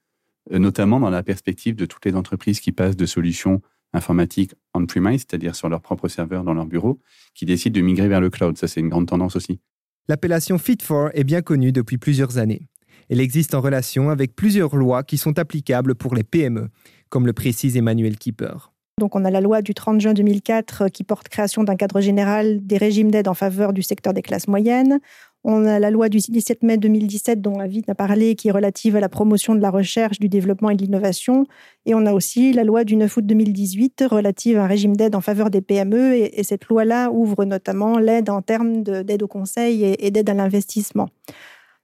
euh, 0.51 0.59
notamment 0.59 0.99
dans 0.99 1.09
la 1.09 1.23
perspective 1.23 1.75
de 1.75 1.85
toutes 1.85 2.05
les 2.05 2.15
entreprises 2.15 2.59
qui 2.59 2.71
passent 2.71 2.95
de 2.95 3.05
solutions 3.05 3.61
informatiques 3.93 4.53
on-premise, 4.73 5.21
c'est-à-dire 5.21 5.55
sur 5.55 5.67
leur 5.67 5.81
propre 5.81 6.07
serveur 6.07 6.43
dans 6.43 6.53
leur 6.53 6.65
bureau, 6.65 6.99
qui 7.33 7.45
décident 7.45 7.77
de 7.77 7.83
migrer 7.83 8.07
vers 8.07 8.21
le 8.21 8.29
cloud. 8.29 8.57
Ça, 8.57 8.67
c'est 8.67 8.79
une 8.79 8.89
grande 8.89 9.07
tendance 9.07 9.35
aussi. 9.35 9.59
L'appellation 10.07 10.57
Fit 10.57 10.77
for 10.81 11.09
est 11.13 11.23
bien 11.23 11.41
connue 11.41 11.71
depuis 11.71 11.97
plusieurs 11.97 12.37
années. 12.37 12.67
Elle 13.09 13.19
existe 13.19 13.55
en 13.55 13.61
relation 13.61 14.09
avec 14.09 14.35
plusieurs 14.35 14.75
lois 14.75 15.03
qui 15.03 15.17
sont 15.17 15.37
applicables 15.39 15.95
pour 15.95 16.15
les 16.15 16.23
PME, 16.23 16.69
comme 17.09 17.25
le 17.25 17.33
précise 17.33 17.75
Emmanuel 17.75 18.17
Keeper. 18.17 18.71
Donc 18.99 19.15
on 19.15 19.25
a 19.25 19.31
la 19.31 19.41
loi 19.41 19.63
du 19.63 19.73
30 19.73 19.99
juin 19.99 20.13
2004 20.13 20.83
euh, 20.83 20.87
qui 20.89 21.03
porte 21.03 21.29
création 21.29 21.63
d'un 21.63 21.75
cadre 21.75 22.01
général 22.01 22.59
des 22.65 22.77
régimes 22.77 23.09
d'aide 23.09 23.27
en 23.27 23.33
faveur 23.33 23.73
du 23.73 23.81
secteur 23.81 24.13
des 24.13 24.21
classes 24.21 24.47
moyennes. 24.47 24.99
On 25.45 25.65
a 25.65 25.79
la 25.79 25.89
loi 25.89 26.09
du 26.09 26.17
17 26.17 26.63
mai 26.63 26.77
2017 26.77 27.41
dont 27.41 27.59
Avid 27.59 27.89
a 27.89 27.95
parlé 27.95 28.35
qui 28.35 28.49
est 28.49 28.51
relative 28.51 28.97
à 28.97 28.99
la 28.99 29.07
promotion 29.07 29.55
de 29.55 29.61
la 29.61 29.71
recherche, 29.71 30.19
du 30.19 30.27
développement 30.27 30.69
et 30.69 30.75
de 30.75 30.81
l'innovation. 30.83 31.47
Et 31.85 31.95
on 31.95 32.05
a 32.05 32.11
aussi 32.11 32.51
la 32.51 32.65
loi 32.65 32.83
du 32.83 32.97
9 32.97 33.17
août 33.17 33.25
2018 33.25 34.03
relative 34.11 34.57
à 34.57 34.65
un 34.65 34.67
régime 34.67 34.97
d'aide 34.97 35.15
en 35.15 35.21
faveur 35.21 35.49
des 35.49 35.61
PME. 35.61 36.15
Et, 36.15 36.43
cette 36.43 36.65
loi-là 36.65 37.09
ouvre 37.09 37.45
notamment 37.45 37.99
l'aide 37.99 38.29
en 38.29 38.41
termes 38.41 38.83
d'aide 38.83 39.23
au 39.23 39.27
conseil 39.27 39.95
et 39.97 40.11
d'aide 40.11 40.29
à 40.29 40.33
l'investissement. 40.33 41.07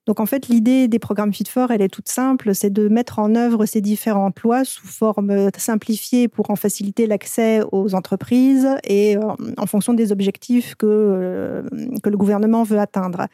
Donc 0.06 0.20
en 0.20 0.26
fait, 0.26 0.48
l'idée 0.48 0.88
des 0.88 1.00
programmes 1.00 1.34
Fit 1.34 1.46
for, 1.48 1.72
elle 1.72 1.82
est 1.82 1.90
toute 1.90 2.10
simple, 2.10 2.54
c'est 2.54 2.72
de 2.72 2.88
mettre 2.88 3.18
en 3.18 3.34
œuvre 3.36 3.66
ces 3.66 3.82
différentes 3.82 4.40
lois 4.42 4.64
sous 4.64 4.86
forme 4.86 5.50
simplifiée 5.58 6.28
pour 6.28 6.52
en 6.52 6.56
faciliter 6.56 7.08
l'accès 7.08 7.62
aux 7.72 7.96
entreprises 7.96 8.68
et 8.84 9.18
euh, 9.18 9.22
en 9.58 9.66
fonction 9.66 9.94
des 9.94 10.12
objectifs 10.12 10.76
que, 10.76 10.86
euh, 10.86 11.64
le 11.72 12.18
gouvernement 12.18 12.64
veut 12.64 12.80
atteindre. 12.80 13.26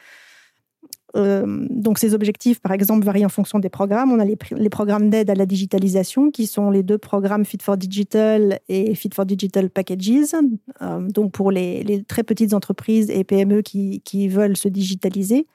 Euh, 1.18 1.68
donc 1.70 2.00
ces 2.00 2.14
objectifs, 2.14 2.62
par 2.62 2.72
exemple, 2.72 3.04
varient 3.06 3.26
en 3.26 3.30
fonction 3.30 3.60
des 3.60 3.68
programmes. 3.68 4.14
On 4.14 4.20
a 4.20 4.24
les, 4.24 4.38
les 4.52 4.70
programmes 4.70 5.10
d'aide 5.10 5.30
à 5.30 5.36
la 5.36 5.46
digitalisation, 5.46 6.32
qui 6.32 6.48
sont 6.48 6.70
les 6.70 6.84
deux 6.84 6.98
programmes 6.98 7.44
Fit 7.44 7.58
for 7.62 7.76
Digital 7.76 8.60
et 8.70 8.96
Fit 8.96 9.10
for 9.14 9.26
Digital 9.26 9.70
Packages, 9.70 10.32
donc 11.10 11.34
pour 11.34 11.52
les, 11.52 11.84
les, 11.84 12.02
très 12.02 12.24
petites 12.24 12.54
entreprises 12.54 13.10
et 13.10 13.26
PME 13.26 13.62
qui, 13.62 14.00
qui 14.06 14.30
veulent 14.30 14.56
se 14.56 14.70
digitaliser. 14.70 15.48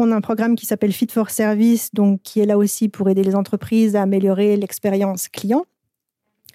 On 0.00 0.12
a 0.12 0.14
un 0.14 0.20
programme 0.20 0.54
qui 0.54 0.64
s'appelle 0.64 0.92
Fit 0.92 1.08
for 1.10 1.30
Service, 1.30 1.92
donc 1.92 2.22
qui 2.22 2.38
est 2.38 2.46
là 2.46 2.56
aussi 2.56 2.88
pour 2.88 3.10
aider 3.10 3.24
les 3.24 3.34
entreprises 3.34 3.96
à 3.96 4.02
améliorer 4.02 4.56
l'expérience 4.56 5.28
client. 5.28 5.64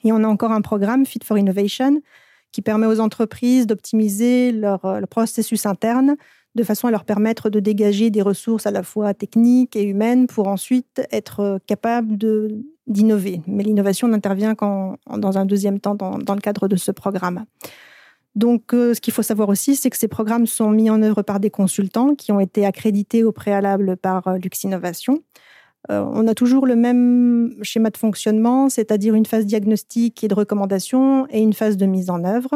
Et 0.05 0.13
on 0.13 0.23
a 0.23 0.27
encore 0.27 0.51
un 0.51 0.61
programme 0.61 1.05
Fit 1.05 1.19
for 1.23 1.37
Innovation 1.37 2.01
qui 2.53 2.61
permet 2.61 2.85
aux 2.85 3.01
entreprises 3.01 3.67
d'optimiser 3.67 4.53
leur, 4.53 4.85
euh, 4.85 5.01
processus 5.01 5.65
interne, 5.65 6.15
de 6.55 6.63
façon 6.63 6.87
à 6.87 6.91
leur 6.91 7.03
permettre 7.03 7.49
de 7.49 7.59
dégager 7.59 8.11
des 8.11 8.21
ressources 8.21 8.65
à 8.65 8.71
la 8.71 8.83
fois 8.83 9.13
techniques 9.13 9.75
et 9.75 9.83
humaines 9.83 10.27
pour 10.27 10.47
ensuite 10.47 11.01
être 11.11 11.59
capables 11.67 12.15
d'innover. 12.87 13.41
Mais 13.47 13.63
l'innovation 13.63 14.07
n'intervient 14.07 14.55
qu'en 14.55 14.97
dans 15.17 15.37
un 15.37 15.45
deuxième 15.45 15.79
temps 15.79 15.95
dans, 15.95 16.17
le 16.17 16.41
cadre 16.41 16.67
de 16.67 16.75
ce 16.75 16.91
programme. 16.91 17.45
Donc, 18.35 18.73
euh, 18.73 18.93
ce 18.93 19.01
qu'il 19.01 19.13
faut 19.13 19.21
savoir 19.21 19.49
aussi, 19.49 19.75
c'est 19.75 19.89
que 19.89 19.97
ces 19.97 20.07
programmes 20.07 20.47
sont 20.47 20.71
mis 20.71 20.89
en 20.89 21.01
œuvre 21.03 21.21
par 21.21 21.39
des 21.39 21.51
consultants 21.51 22.15
qui 22.15 22.31
ont 22.31 22.39
été 22.39 22.65
accrédités 22.65 23.23
au 23.23 23.31
préalable 23.31 23.95
par 23.95 24.27
euh, 24.27 24.37
Lux 24.37 24.63
Innovation. 24.63 25.23
Euh, 25.91 26.03
on 26.13 26.27
a 26.27 26.33
toujours 26.33 26.65
le 26.65 26.75
même 26.75 27.55
schéma 27.61 27.89
de 27.89 27.97
fonctionnement, 27.97 28.69
c'est-à-dire 28.69 29.13
une 29.13 29.25
phase 29.25 29.45
diagnostique 29.45 30.23
et 30.23 30.27
de 30.27 30.33
recommandation 30.33 31.27
et 31.29 31.41
une 31.41 31.53
phase 31.53 31.77
de 31.77 31.85
mise 31.85 32.09
en 32.09 32.23
œuvre. 32.23 32.51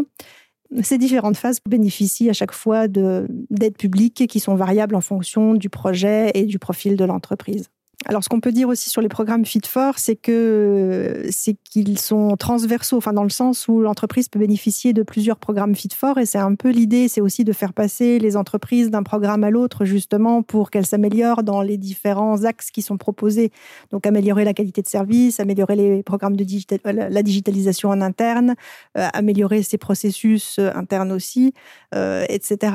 Ces 0.81 0.97
différentes 0.97 1.37
phases 1.37 1.59
bénéficient 1.67 2.29
à 2.29 2.33
chaque 2.33 2.51
fois 2.51 2.87
d'aides 2.87 3.77
publiques 3.77 4.27
qui 4.27 4.39
sont 4.39 4.55
variables 4.55 4.95
en 4.95 5.01
fonction 5.01 5.53
du 5.53 5.69
projet 5.69 6.31
et 6.33 6.45
du 6.45 6.59
profil 6.59 6.97
de 6.97 7.05
l'entreprise. 7.05 7.69
Alors, 8.05 8.23
ce 8.23 8.29
qu'on 8.29 8.39
peut 8.39 8.51
dire 8.51 8.69
aussi 8.69 8.91
sur 8.91 9.01
les 9.01 9.09
programmes 9.09 9.43
Fit 9.43 9.61
for, 9.65 9.97
c'est 9.97 10.15
que 10.15 11.25
c'est 11.31 11.55
qu'ils 11.55 11.97
sont 11.97 12.37
transversaux, 12.37 12.97
enfin 12.97 13.11
dans 13.11 13.23
le 13.23 13.29
sens 13.29 13.67
où 13.67 13.81
l'entreprise 13.81 14.29
peut 14.29 14.37
bénéficier 14.37 14.93
de 14.93 15.01
plusieurs 15.01 15.37
programmes 15.37 15.75
Fit 15.75 15.89
for, 15.95 16.19
et 16.19 16.27
c'est 16.27 16.37
un 16.37 16.53
peu 16.53 16.69
l'idée, 16.69 17.07
c'est 17.07 17.21
aussi 17.21 17.43
de 17.43 17.51
faire 17.51 17.73
passer 17.73 18.19
les 18.19 18.37
entreprises 18.37 18.91
d'un 18.91 19.01
programme 19.01 19.43
à 19.43 19.49
l'autre, 19.49 19.83
justement 19.83 20.43
pour 20.43 20.69
qu'elles 20.69 20.85
s'améliorent 20.85 21.41
dans 21.41 21.63
les 21.63 21.77
différents 21.77 22.43
axes 22.45 22.69
qui 22.69 22.83
sont 22.83 22.97
proposés. 22.97 23.51
Donc, 23.89 24.05
améliorer 24.05 24.45
la 24.45 24.53
qualité 24.53 24.83
de 24.83 24.87
service, 24.87 25.39
améliorer 25.39 25.75
les 25.75 26.03
programmes 26.03 26.37
de 26.37 26.43
digital, 26.43 26.79
euh, 26.85 27.09
la 27.09 27.23
digitalisation 27.23 27.89
en 27.89 27.99
interne, 28.01 28.53
euh, 28.95 29.07
améliorer 29.13 29.63
ses 29.63 29.79
processus 29.79 30.59
euh, 30.59 30.69
internes 30.75 31.11
aussi, 31.11 31.53
euh, 31.95 32.25
etc. 32.29 32.73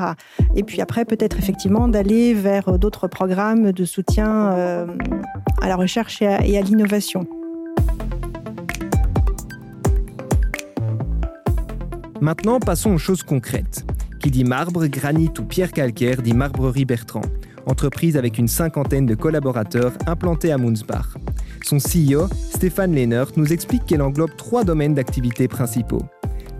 Et 0.57 0.63
puis 0.63 0.81
après, 0.81 1.05
peut-être 1.05 1.39
effectivement 1.39 1.87
d'aller 1.87 2.33
vers 2.33 2.77
d'autres 2.77 3.07
programmes 3.07 3.71
de 3.71 3.85
soutien. 3.85 4.51
Euh, 4.51 4.85
à 5.61 5.67
la 5.67 5.75
recherche 5.75 6.21
et 6.21 6.57
à, 6.57 6.61
l'innovation. 6.61 7.27
Maintenant, 12.21 12.59
passons 12.59 12.91
aux 12.91 12.97
choses 12.97 13.23
concrètes. 13.23 13.85
Qui 14.19 14.31
dit 14.31 14.43
marbre, 14.43 14.87
granit 14.87 15.31
ou 15.39 15.43
pierre 15.43 15.71
calcaire 15.71 16.21
dit 16.21 16.33
Marbrerie 16.33 16.85
Bertrand, 16.85 17.21
entreprise 17.65 18.15
avec 18.15 18.37
une 18.37 18.47
cinquantaine 18.47 19.05
de 19.05 19.15
collaborateurs 19.15 19.93
implantés 20.07 20.51
à 20.51 20.57
Moonsbach. 20.57 21.17
Son 21.63 21.77
CEO, 21.77 22.27
Stéphane 22.51 22.93
Lehnert, 22.93 23.31
nous 23.35 23.51
explique 23.51 23.85
qu'elle 23.85 24.01
englobe 24.01 24.35
trois 24.37 24.63
domaines 24.63 24.93
d'activité 24.93 25.47
principaux. 25.47 26.03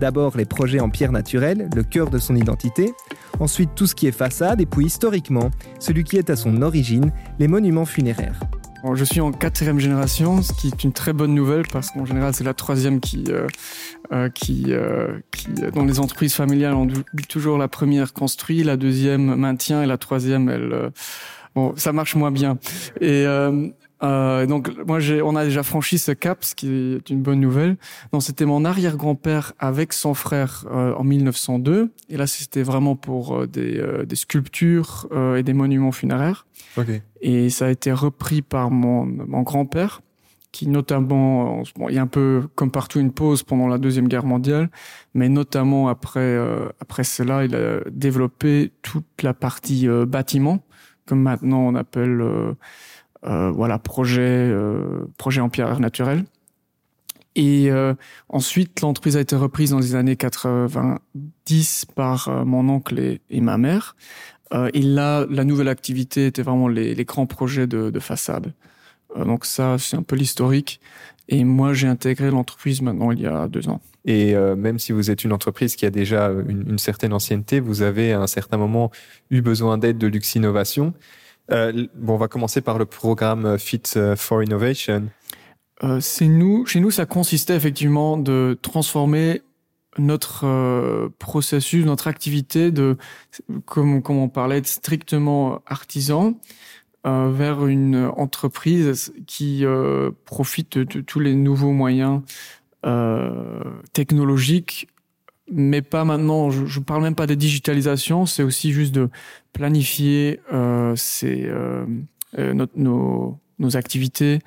D'abord 0.00 0.36
les 0.36 0.44
projets 0.44 0.80
en 0.80 0.90
pierre 0.90 1.12
naturelle, 1.12 1.68
le 1.74 1.82
cœur 1.82 2.10
de 2.10 2.18
son 2.18 2.34
identité, 2.36 2.92
ensuite 3.40 3.70
tout 3.74 3.86
ce 3.86 3.94
qui 3.94 4.06
est 4.06 4.12
façade 4.12 4.60
et 4.60 4.66
puis 4.66 4.86
historiquement, 4.86 5.50
celui 5.78 6.04
qui 6.04 6.16
est 6.16 6.30
à 6.30 6.36
son 6.36 6.62
origine, 6.62 7.12
les 7.38 7.48
monuments 7.48 7.84
funéraires. 7.84 8.40
Je 8.92 9.04
suis 9.04 9.20
en 9.20 9.32
quatrième 9.32 9.78
génération, 9.78 10.42
ce 10.42 10.52
qui 10.52 10.66
est 10.66 10.84
une 10.84 10.92
très 10.92 11.14
bonne 11.14 11.34
nouvelle 11.34 11.64
parce 11.72 11.90
qu'en 11.90 12.04
général 12.04 12.34
c'est 12.34 12.44
la 12.44 12.52
troisième 12.52 13.00
qui, 13.00 13.24
euh, 13.28 13.46
euh, 14.12 14.28
qui, 14.28 14.66
euh, 14.68 15.20
qui, 15.32 15.48
dans 15.72 15.86
les 15.86 16.00
entreprises 16.00 16.34
familiales, 16.34 16.74
on 16.74 16.86
toujours 17.26 17.56
la 17.56 17.68
première 17.68 18.12
construit, 18.12 18.62
la 18.62 18.76
deuxième 18.76 19.36
maintient 19.36 19.82
et 19.82 19.86
la 19.86 19.96
troisième, 19.96 20.50
elle, 20.50 20.90
bon, 21.54 21.72
ça 21.76 21.94
marche 21.94 22.14
moins 22.14 22.30
bien. 22.30 22.58
Et 23.00 23.24
euh, 24.04 24.46
donc 24.46 24.70
moi 24.86 25.00
j'ai, 25.00 25.22
on 25.22 25.34
a 25.34 25.44
déjà 25.44 25.62
franchi 25.62 25.98
ce 25.98 26.12
cap, 26.12 26.44
ce 26.44 26.54
qui 26.54 26.68
est 26.68 27.10
une 27.10 27.22
bonne 27.22 27.40
nouvelle. 27.40 27.76
Donc 28.12 28.22
c'était 28.22 28.44
mon 28.44 28.64
arrière-grand-père 28.64 29.52
avec 29.58 29.92
son 29.92 30.14
frère 30.14 30.64
euh, 30.70 30.94
en 30.94 31.04
1902, 31.04 31.90
et 32.10 32.16
là 32.16 32.26
c'était 32.26 32.62
vraiment 32.62 32.96
pour 32.96 33.36
euh, 33.36 33.46
des, 33.46 33.78
euh, 33.78 34.04
des, 34.04 34.16
sculptures 34.16 35.08
et 35.36 35.42
des 35.42 35.52
monuments 35.52 35.92
funéraires. 35.92 36.46
Okay. 36.76 37.02
Et 37.20 37.50
ça 37.50 37.66
a 37.66 37.70
été 37.70 37.92
repris 37.92 38.42
par 38.42 38.70
mon, 38.70 39.06
mon 39.06 39.42
grand-père, 39.42 40.02
qui 40.52 40.68
notamment, 40.68 41.62
bon, 41.76 41.88
il 41.88 41.94
y 41.94 41.98
a 41.98 42.02
un 42.02 42.06
peu 42.06 42.42
comme 42.54 42.70
partout 42.70 43.00
une 43.00 43.12
pause 43.12 43.42
pendant 43.42 43.68
la 43.68 43.78
deuxième 43.78 44.08
guerre 44.08 44.24
mondiale, 44.24 44.70
mais 45.14 45.28
notamment 45.28 45.88
après 45.88 46.38
après 46.80 47.04
cela, 47.04 47.44
il 47.44 47.54
a 47.54 47.80
développé 47.90 48.72
toute 48.82 49.22
la 49.22 49.34
partie 49.34 49.88
bâtiment, 50.06 50.64
comme 51.06 51.22
maintenant 51.22 51.60
on 51.60 51.74
appelle 51.74 52.20
euh, 52.20 52.54
voilà, 53.24 53.78
projet, 53.78 54.20
euh, 54.22 55.06
projet 55.18 55.40
en 55.40 55.48
pierre 55.48 55.80
naturelle. 55.80 56.24
Et 57.36 57.70
euh, 57.70 57.94
ensuite, 58.28 58.80
l'entreprise 58.80 59.16
a 59.16 59.20
été 59.20 59.34
reprise 59.34 59.70
dans 59.70 59.80
les 59.80 59.96
années 59.96 60.16
90 60.16 61.86
par 61.96 62.44
mon 62.44 62.68
oncle 62.68 63.18
et, 63.28 63.40
ma 63.40 63.58
mère. 63.58 63.96
et 64.72 64.82
là, 64.82 65.26
la 65.28 65.44
nouvelle 65.44 65.68
activité 65.68 66.26
était 66.26 66.42
vraiment 66.42 66.68
les, 66.68 66.94
grands 67.04 67.26
projets 67.26 67.66
de, 67.66 67.90
de 67.90 67.98
façade. 67.98 68.52
donc 69.16 69.46
ça, 69.46 69.78
c'est 69.78 69.96
un 69.96 70.04
peu 70.04 70.14
l'historique. 70.14 70.80
Et 71.28 71.42
moi, 71.44 71.72
j'ai 71.72 71.88
intégré 71.88 72.30
l'entreprise 72.30 72.82
maintenant 72.82 73.10
il 73.10 73.20
y 73.20 73.26
a 73.26 73.48
deux 73.48 73.68
ans. 73.68 73.80
Et 74.04 74.34
euh, 74.34 74.54
même 74.54 74.78
si 74.78 74.92
vous 74.92 75.10
êtes 75.10 75.24
une 75.24 75.32
entreprise 75.32 75.76
qui 75.76 75.86
a 75.86 75.90
déjà 75.90 76.26
une, 76.28 76.68
une, 76.68 76.78
certaine 76.78 77.12
ancienneté, 77.14 77.60
vous 77.60 77.82
avez 77.82 78.12
à 78.12 78.20
un 78.20 78.26
certain 78.26 78.58
moment 78.58 78.90
eu 79.30 79.40
besoin 79.40 79.78
d'aide 79.78 79.96
de 79.96 80.06
Lux 80.06 80.34
Innovation. 80.34 80.92
Euh, 81.50 81.86
bon, 81.94 82.14
on 82.14 82.18
va 82.18 82.28
commencer 82.28 82.60
par 82.60 82.78
le 82.78 82.86
programme 82.86 83.58
Fit 83.58 83.82
euh, 83.96 84.16
for 84.16 84.42
Innovation. 84.42 85.08
Euh, 85.82 86.00
c'est 86.00 86.28
nous, 86.28 86.64
chez 86.66 86.80
nous, 86.80 86.90
ça 86.90 87.06
consistait 87.06 87.56
effectivement 87.56 88.16
de 88.16 88.58
transformer 88.62 89.42
notre 89.98 90.46
euh, 90.46 91.08
processus, 91.18 91.84
notre 91.84 92.08
activité 92.08 92.70
de, 92.70 92.96
comme, 93.64 94.02
on 94.08 94.28
parlait, 94.28 94.60
de 94.60 94.66
strictement 94.66 95.62
artisan 95.66 96.34
euh, 97.06 97.30
vers 97.30 97.66
une 97.66 98.10
entreprise 98.16 99.12
qui 99.26 99.64
euh, 99.64 100.10
profite 100.24 100.78
de, 100.78 100.84
de, 100.84 101.00
tous 101.00 101.20
les 101.20 101.34
nouveaux 101.34 101.72
moyens 101.72 102.22
technologiques 103.94 104.88
mais 105.50 105.82
pas 105.82 106.04
maintenant. 106.04 106.50
Je, 106.50 106.66
je 106.66 106.80
parle 106.80 107.02
même 107.02 107.14
pas 107.14 107.26
de 107.26 107.34
digitalisation. 107.34 108.26
C'est 108.26 108.42
aussi 108.42 108.72
juste 108.72 108.94
de 108.94 109.10
planifier 109.54 110.40
euh, 110.52 110.94
euh, 111.22 111.86
euh 112.38 112.66
nos, 112.76 113.38
nos 113.58 113.76
activités, 113.76 114.40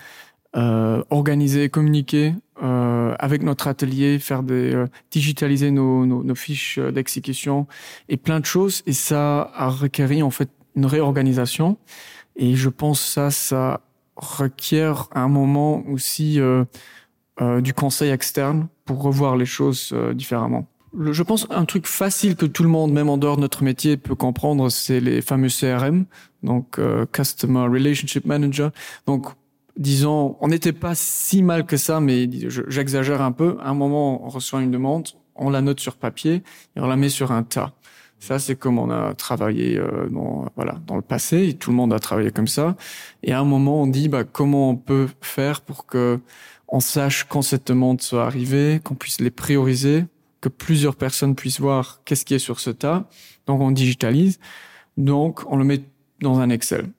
euh, 0.56 1.04
organiser, 1.10 1.70
communiquer 1.70 2.34
euh, 2.64 3.16
avec 3.20 3.44
notre 3.44 3.68
atelier, 3.68 4.18
faire 4.20 4.44
des 4.44 4.74
euh, 4.74 4.88
digitaliser 5.12 5.72
nos, 5.72 6.06
nos, 6.06 6.36
fiches 6.36 6.80
d'exécution 6.80 7.68
et 8.10 8.18
plein 8.18 8.40
de 8.40 8.46
choses. 8.46 8.84
Et 8.86 8.94
ça 8.94 9.52
a 9.54 9.70
requéri 9.70 10.24
en 10.24 10.32
fait 10.32 10.50
une 10.76 10.86
réorganisation. 10.86 11.78
Et 12.36 12.56
je 12.56 12.70
pense 12.70 13.02
ça, 13.02 13.32
ça 13.32 13.82
requiert 14.16 15.10
un 15.14 15.28
moment 15.28 15.84
aussi 15.88 16.40
du 17.40 17.74
conseil 17.74 18.10
externe 18.10 18.68
pour 18.86 19.02
revoir 19.04 19.36
les 19.38 19.46
choses 19.46 19.94
différemment 20.14 20.68
je 21.00 21.24
pense 21.24 21.48
un 21.50 21.66
truc 21.66 21.88
facile 21.88 22.36
que 22.36 22.46
tout 22.46 22.64
le 22.64 22.70
monde, 22.70 22.92
même 22.92 23.10
en 23.10 23.18
dehors 23.18 23.36
de 23.36 23.42
notre 23.42 23.64
métier, 23.64 23.98
peut 23.98 24.16
comprendre, 24.16 24.70
c'est 24.70 25.00
les 25.00 25.22
fameux 25.22 25.50
CRM, 25.50 26.06
donc 26.44 26.80
euh, 26.80 27.06
Customer 27.12 27.68
Relationship 27.68 28.26
Manager. 28.26 28.72
Donc, 29.06 29.28
disons, 29.78 30.38
on 30.42 30.48
n'était 30.48 30.74
pas 30.74 30.96
si 30.96 31.44
mal 31.44 31.66
que 31.66 31.78
ça, 31.78 32.00
mais 32.00 32.30
j'exagère 32.68 33.22
un 33.22 33.32
peu. 33.32 33.58
À 33.62 33.70
un 33.70 33.74
moment, 33.74 34.26
on 34.26 34.30
reçoit 34.30 34.62
une 34.62 34.72
demande, 34.72 35.10
on 35.36 35.50
la 35.50 35.62
note 35.62 35.80
sur 35.80 35.96
papier 35.96 36.44
et 36.76 36.80
on 36.80 36.88
la 36.88 36.96
met 36.96 37.10
sur 37.10 37.32
un 37.32 37.44
tas. 37.44 37.74
Ça, 38.20 38.40
c'est 38.40 38.56
comme 38.56 38.80
on 38.80 38.90
a 38.90 39.14
travaillé 39.14 39.78
euh, 39.78 40.10
dans, 40.10 40.48
voilà, 40.56 40.80
dans 40.88 40.96
le 40.96 41.04
passé, 41.04 41.54
tout 41.54 41.70
le 41.70 41.76
monde 41.76 41.94
a 41.94 42.00
travaillé 42.00 42.32
comme 42.32 42.48
ça. 42.48 42.76
Et 43.22 43.32
à 43.32 43.40
un 43.40 43.46
moment, 43.46 43.84
on 43.84 43.88
dit 43.88 44.10
bah, 44.10 44.24
comment 44.24 44.72
on 44.72 44.76
peut 44.76 45.08
faire 45.22 45.62
pour 45.62 45.86
que 45.86 46.20
on 46.68 46.80
sache 46.80 47.26
quand 47.26 47.44
cette 47.44 47.68
demande 47.68 48.02
soit 48.02 48.26
arrivée, 48.26 48.82
qu'on 48.84 48.96
puisse 48.96 49.22
les 49.22 49.30
prioriser 49.30 50.06
que 50.50 50.54
plusieurs 50.54 50.96
personnes 50.96 51.36
puissent 51.36 51.60
voir 51.60 52.02
qu'est-ce 52.06 52.26
qui 52.26 52.34
est 52.34 52.40
sur 52.40 52.60
ce 52.60 52.70
tas. 52.70 53.10
Donc 53.46 53.62
on 53.62 53.72
digitalise. 53.72 54.40
Donc 54.96 55.42
on 55.52 55.58
le 55.58 55.64
met 55.64 55.82
dans 56.22 56.40
un 56.40 56.50
Excel. 56.50 56.90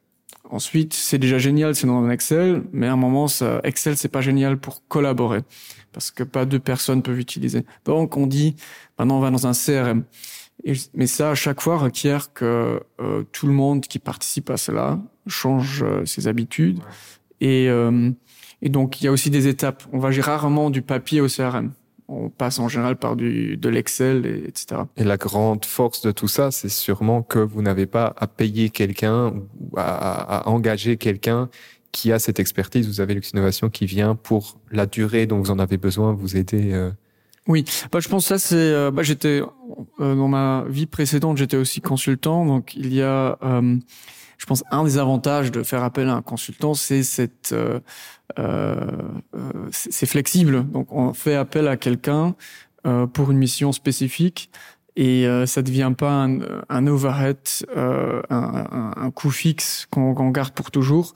Ensuite, 0.50 0.94
c'est 0.94 1.18
déjà 1.18 1.38
génial, 1.38 1.74
c'est 1.74 1.86
dans 1.86 2.02
un 2.02 2.10
Excel, 2.10 2.62
mais 2.72 2.86
à 2.86 2.92
un 2.92 2.96
moment, 2.96 3.28
ça, 3.28 3.60
Excel, 3.64 3.96
c'est 3.96 4.08
pas 4.08 4.22
génial 4.22 4.58
pour 4.58 4.86
collaborer 4.88 5.40
parce 5.92 6.10
que 6.10 6.22
pas 6.22 6.44
deux 6.44 6.58
personnes 6.58 7.02
peuvent 7.02 7.18
utiliser. 7.18 7.64
Donc 7.84 8.16
on 8.16 8.26
dit, 8.26 8.56
maintenant 8.98 9.18
on 9.18 9.20
va 9.20 9.30
dans 9.30 9.46
un 9.46 9.52
CRM. 9.52 10.04
Et, 10.64 10.72
mais 10.94 11.06
ça, 11.06 11.30
à 11.30 11.34
chaque 11.34 11.60
fois, 11.60 11.78
requiert 11.78 12.32
que 12.32 12.82
euh, 13.00 13.22
tout 13.32 13.46
le 13.46 13.52
monde 13.52 13.82
qui 13.82 13.98
participe 13.98 14.50
à 14.50 14.56
cela 14.56 14.98
change 15.26 15.84
euh, 15.84 16.04
ses 16.04 16.26
habitudes. 16.26 16.80
Et, 17.40 17.68
euh, 17.68 18.10
et 18.60 18.68
donc, 18.68 19.00
il 19.00 19.04
y 19.04 19.08
a 19.08 19.12
aussi 19.12 19.30
des 19.30 19.46
étapes. 19.46 19.84
On 19.92 20.00
va 20.00 20.10
gérer 20.10 20.32
rarement 20.32 20.70
du 20.70 20.82
papier 20.82 21.20
au 21.20 21.28
CRM 21.28 21.70
on 22.08 22.30
passe 22.30 22.58
en 22.58 22.68
général 22.68 22.96
par 22.96 23.16
du, 23.16 23.56
de 23.56 23.68
l'Excel, 23.68 24.26
et, 24.26 24.48
etc. 24.48 24.82
Et 24.96 25.04
la 25.04 25.16
grande 25.16 25.64
force 25.64 26.00
de 26.00 26.10
tout 26.10 26.28
ça, 26.28 26.50
c'est 26.50 26.68
sûrement 26.70 27.22
que 27.22 27.38
vous 27.38 27.62
n'avez 27.62 27.86
pas 27.86 28.14
à 28.16 28.26
payer 28.26 28.70
quelqu'un 28.70 29.34
ou 29.60 29.76
à, 29.76 30.38
à, 30.38 30.48
engager 30.48 30.96
quelqu'un 30.96 31.48
qui 31.92 32.12
a 32.12 32.18
cette 32.18 32.40
expertise. 32.40 32.86
Vous 32.86 33.00
avez 33.00 33.14
Lux 33.14 33.30
Innovation 33.30 33.68
qui 33.68 33.86
vient 33.86 34.14
pour 34.14 34.58
la 34.70 34.86
durée 34.86 35.26
dont 35.26 35.38
vous 35.38 35.50
en 35.50 35.58
avez 35.58 35.76
besoin 35.76 36.12
vous 36.12 36.36
aider. 36.36 36.72
Euh... 36.72 36.90
Oui, 37.46 37.64
bah, 37.90 38.00
je 38.00 38.08
pense 38.08 38.24
que 38.24 38.28
ça 38.28 38.38
c'est. 38.38 38.56
Euh, 38.56 38.90
bah, 38.90 39.02
j'étais 39.02 39.42
euh, 40.00 40.14
dans 40.14 40.28
ma 40.28 40.64
vie 40.68 40.86
précédente, 40.86 41.38
j'étais 41.38 41.56
aussi 41.56 41.80
consultant, 41.80 42.44
donc 42.44 42.74
il 42.74 42.92
y 42.92 43.00
a, 43.02 43.38
euh, 43.42 43.76
je 44.36 44.46
pense, 44.46 44.62
un 44.70 44.84
des 44.84 44.98
avantages 44.98 45.50
de 45.50 45.62
faire 45.62 45.82
appel 45.82 46.08
à 46.08 46.14
un 46.14 46.22
consultant, 46.22 46.74
c'est 46.74 47.02
cette, 47.02 47.54
c'est 49.70 50.06
flexible. 50.06 50.66
Donc 50.70 50.92
on 50.92 51.12
fait 51.12 51.34
appel 51.34 51.68
à 51.68 51.76
quelqu'un 51.76 52.34
pour 53.12 53.30
une 53.30 53.38
mission 53.38 53.72
spécifique 53.72 54.50
et 54.96 55.26
ça 55.46 55.62
devient 55.62 55.92
pas 55.96 56.24
un, 56.24 56.38
un 56.68 56.86
overhead, 56.86 57.38
un, 57.74 58.22
un, 58.30 58.92
un, 58.96 59.10
coût 59.10 59.30
fixe 59.30 59.86
qu'on 59.90 60.30
garde 60.30 60.52
pour 60.52 60.70
toujours. 60.70 61.14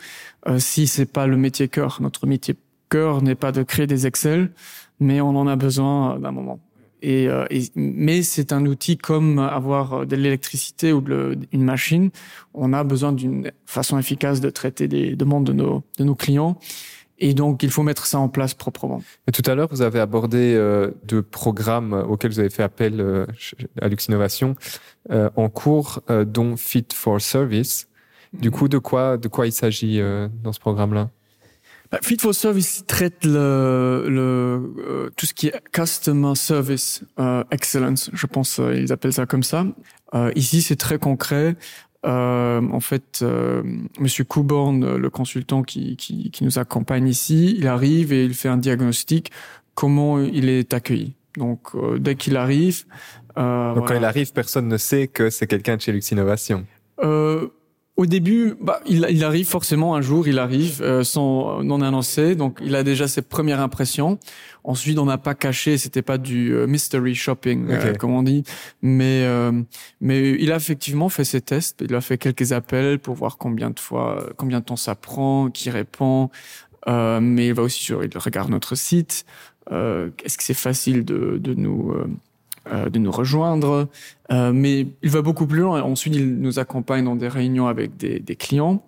si 0.59 0.87
c'est 0.87 1.07
pas 1.07 1.27
le 1.27 1.37
métier 1.37 1.69
cœur, 1.69 1.99
notre 2.01 2.27
métier 2.27 2.57
cœur 2.91 3.23
n'est 3.23 3.35
pas 3.35 3.53
de 3.53 3.63
créer 3.63 3.87
des 3.87 4.07
Excel 4.07 4.51
mais 5.03 5.21
on 5.21 5.31
en 5.31 5.47
a 5.47 5.57
besoin 5.57 6.19
d'un 6.19 6.33
moment. 6.33 6.61
Et, 7.03 7.27
euh, 7.27 7.45
mais 7.75 8.23
c'est 8.23 8.53
un 8.53 8.65
outil 8.65 8.97
comme 8.97 9.41
avoir 9.41 10.07
de 10.07 10.15
l'électricité 10.15 10.93
ou 10.93 11.01
de 11.01 11.37
une 11.51 11.65
machine. 11.65 12.11
On 12.55 12.73
a 12.73 12.85
besoin 12.85 13.13
d'une 13.13 13.51
façon 13.67 13.99
efficace 13.99 14.41
de 14.41 14.51
traiter 14.51 14.87
des 14.87 15.17
demandes 15.17 15.45
de 15.45 15.53
nos, 15.53 15.83
de 15.99 16.05
nos 16.05 16.15
clients. 16.15 16.59
Et 17.25 17.35
donc, 17.35 17.63
il 17.63 17.71
faut 17.71 17.85
mettre 17.85 18.05
ça 18.05 18.19
en 18.19 18.29
place 18.29 18.53
proprement. 18.53 19.01
Et 19.29 19.33
tout 19.33 19.49
à 19.49 19.55
l'heure, 19.55 19.69
vous 19.71 19.83
avez 19.83 20.01
abordé 20.01 20.55
euh, 20.57 20.91
deux 21.05 21.23
programmes 21.23 21.93
auxquels 21.93 22.33
vous 22.33 22.41
avez 22.41 22.51
fait 22.51 22.65
appel 22.65 23.01
euh, 23.01 23.27
à 23.81 23.87
Lux 23.89 24.07
Innovation 24.09 24.57
euh, 25.11 25.31
en 25.37 25.49
cours, 25.49 26.01
euh, 26.11 26.25
dont 26.25 26.57
Fit 26.57 26.87
for 26.93 27.21
Service. 27.21 27.87
Du 28.33 28.51
coup, 28.51 28.67
de 28.69 28.79
quoi, 28.79 29.19
de 29.19 29.29
quoi 29.29 29.47
il 29.47 29.53
s'agit 29.53 30.01
dans 30.43 30.53
ce 30.53 30.59
programme-là? 30.59 31.11
Bah, 31.93 31.99
Fit 32.03 32.17
for 32.19 32.35
Service 32.35 32.85
traite 32.87 33.25
le, 33.25 34.07
le 34.09 34.75
euh, 34.79 35.11
tout 35.15 35.27
ce 35.27 35.35
qui 35.35 35.49
est 35.49 35.63
Customer 35.73 36.35
Service 36.35 37.05
euh, 37.21 37.45
Excellence, 37.51 38.11
je 38.15 38.27
pense 38.27 38.59
euh, 38.59 38.75
ils 38.75 38.91
appellent 38.93 39.13
ça 39.13 39.27
comme 39.27 39.43
ça. 39.43 39.67
Euh, 40.15 40.33
ici, 40.35 40.63
c'est 40.63 40.77
très 40.77 40.99
concret. 40.99 41.55
En 42.05 42.81
fait, 42.81 43.25
Monsieur 43.99 44.25
Couborn, 44.25 44.97
le 44.97 45.11
consultant 45.11 45.63
qui, 45.63 45.97
qui, 45.97 46.31
qui, 46.31 46.45
nous 46.45 46.59
accompagne 46.59 47.09
ici, 47.09 47.55
il 47.57 47.67
arrive 47.67 48.13
et 48.13 48.25
il 48.25 48.35
fait 48.35 48.49
un 48.49 48.57
diagnostic 48.57 49.31
comment 49.75 50.21
il 50.21 50.49
est 50.49 50.75
accueilli. 50.75 51.15
Donc, 51.37 51.69
dès 51.99 52.15
qu'il 52.15 52.37
arrive... 52.37 52.85
Donc, 53.37 53.89
quand 53.89 53.97
il 53.97 54.05
arrive, 54.05 54.33
personne 54.33 54.69
ne 54.69 54.77
sait 54.77 55.09
que 55.09 55.31
c'est 55.31 55.47
quelqu'un 55.47 55.77
de 55.77 55.81
chez 55.81 55.93
Lux 55.93 56.11
Innovation. 56.11 56.67
Au 58.03 58.07
début, 58.07 58.57
bah, 58.61 58.81
il, 58.85 59.07
il, 59.11 59.23
arrive 59.23 59.47
forcément 59.47 59.95
un 59.95 60.01
jour, 60.01 60.27
il 60.27 60.41
arrive 60.41 60.83
euh, 60.83 61.05
sans 61.05 61.63
non 61.63 61.81
annoncé, 61.83 62.35
donc 62.35 62.59
il 62.61 62.75
a 62.75 62.83
déjà 62.83 63.07
ses 63.07 63.23
premières 63.23 63.61
impressions. 63.61 64.19
Ensuite, 64.65 64.99
on 64.99 65.05
n'a 65.05 65.19
pas 65.19 65.37
caché, 65.37 65.79
c'était 65.79 66.03
pas 66.03 66.19
du 66.19 66.53
euh, 66.53 66.67
mystery 66.67 67.15
shopping 67.15 67.71
euh, 67.71 67.95
comme 67.95 68.11
on 68.11 68.25
dit, 68.25 68.43
mais 68.83 69.23
euh, 69.25 69.53
mais 70.01 70.31
il 70.31 70.51
a 70.51 70.57
effectivement 70.57 71.11
fait 71.11 71.23
ses 71.23 71.43
tests. 71.43 71.85
Il 71.89 71.95
a 71.95 72.01
fait 72.01 72.19
quelques 72.19 72.51
appels 72.51 72.99
pour 72.99 73.15
voir 73.15 73.39
combien 73.39 73.71
de 73.71 73.79
fois, 73.79 74.31
combien 74.37 74.59
de 74.59 74.65
temps 74.65 74.75
ça 74.75 74.97
prend, 74.97 75.49
qui 75.49 75.71
répond. 75.71 76.29
mais 76.89 77.47
il 77.47 77.55
va 77.55 77.63
aussi 77.63 77.85
sur, 77.85 78.03
il 78.03 78.19
regarde 78.19 78.51
notre 78.51 78.75
site. 78.75 79.25
Est-ce 79.71 80.37
que 80.37 80.43
c'est 80.43 80.55
facile 80.55 81.05
de, 81.05 81.39
de 81.39 81.55
nous 81.55 81.95
euh, 82.71 82.89
de 82.89 82.99
nous 82.99 83.11
rejoindre. 83.11 83.89
Euh, 84.31 84.53
mais 84.53 84.87
il 85.03 85.11
va 85.11 85.21
beaucoup 85.21 85.47
plus 85.47 85.61
loin. 85.61 85.83
Ensuite, 85.83 86.15
il 86.15 86.37
nous 86.37 86.59
accompagne 86.61 87.05
dans 87.05 87.17
des 87.17 87.27
réunions 87.27 87.67
avec 87.67 87.97
des, 87.97 88.21
des 88.21 88.37
clients. 88.37 88.85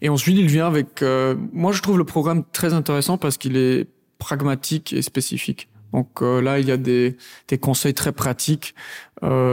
Et 0.00 0.08
ensuite, 0.08 0.36
il 0.38 0.46
vient 0.46 0.66
avec... 0.66 1.02
Euh, 1.02 1.34
moi, 1.52 1.72
je 1.72 1.82
trouve 1.82 1.98
le 1.98 2.04
programme 2.04 2.42
très 2.52 2.72
intéressant 2.72 3.18
parce 3.18 3.36
qu'il 3.36 3.56
est 3.56 3.86
pragmatique 4.18 4.94
et 4.94 5.02
spécifique. 5.02 5.68
Donc 5.92 6.20
là, 6.20 6.58
il 6.58 6.66
y 6.66 6.70
a 6.70 6.76
des, 6.76 7.16
des 7.48 7.56
conseils 7.56 7.94
très 7.94 8.12
pratiques. 8.12 8.74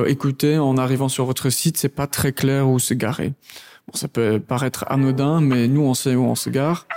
écoutez, 0.05 0.57
en 0.57 0.77
arrivant 0.77 1.07
sur 1.07 1.23
votre 1.23 1.49
site, 1.49 1.77
c'est 1.77 1.87
pas 1.87 2.07
très 2.07 2.33
clair 2.33 2.67
où 2.67 2.77
se 2.77 2.93
garer. 2.93 3.29
Bon, 3.87 3.93
ça 3.93 4.09
peut 4.09 4.41
paraître 4.45 4.83
anodin, 4.89 5.39
mais 5.39 5.69
nous, 5.69 5.81
on 5.81 5.93
sait 5.93 6.13
où 6.13 6.25
on 6.25 6.35
se 6.35 6.49
gare. 6.49 6.87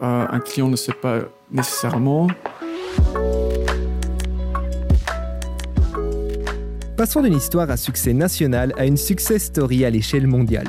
un 0.00 0.38
client 0.38 0.68
ne 0.68 0.76
sait 0.76 0.92
pas 0.92 1.22
nécessairement. 1.50 2.28
Passons 6.96 7.22
d'une 7.22 7.34
histoire 7.34 7.70
à 7.70 7.76
succès 7.76 8.12
national 8.12 8.72
à 8.78 8.86
une 8.86 8.96
success 8.96 9.46
story 9.46 9.84
à 9.84 9.90
l'échelle 9.90 10.28
mondiale. 10.28 10.68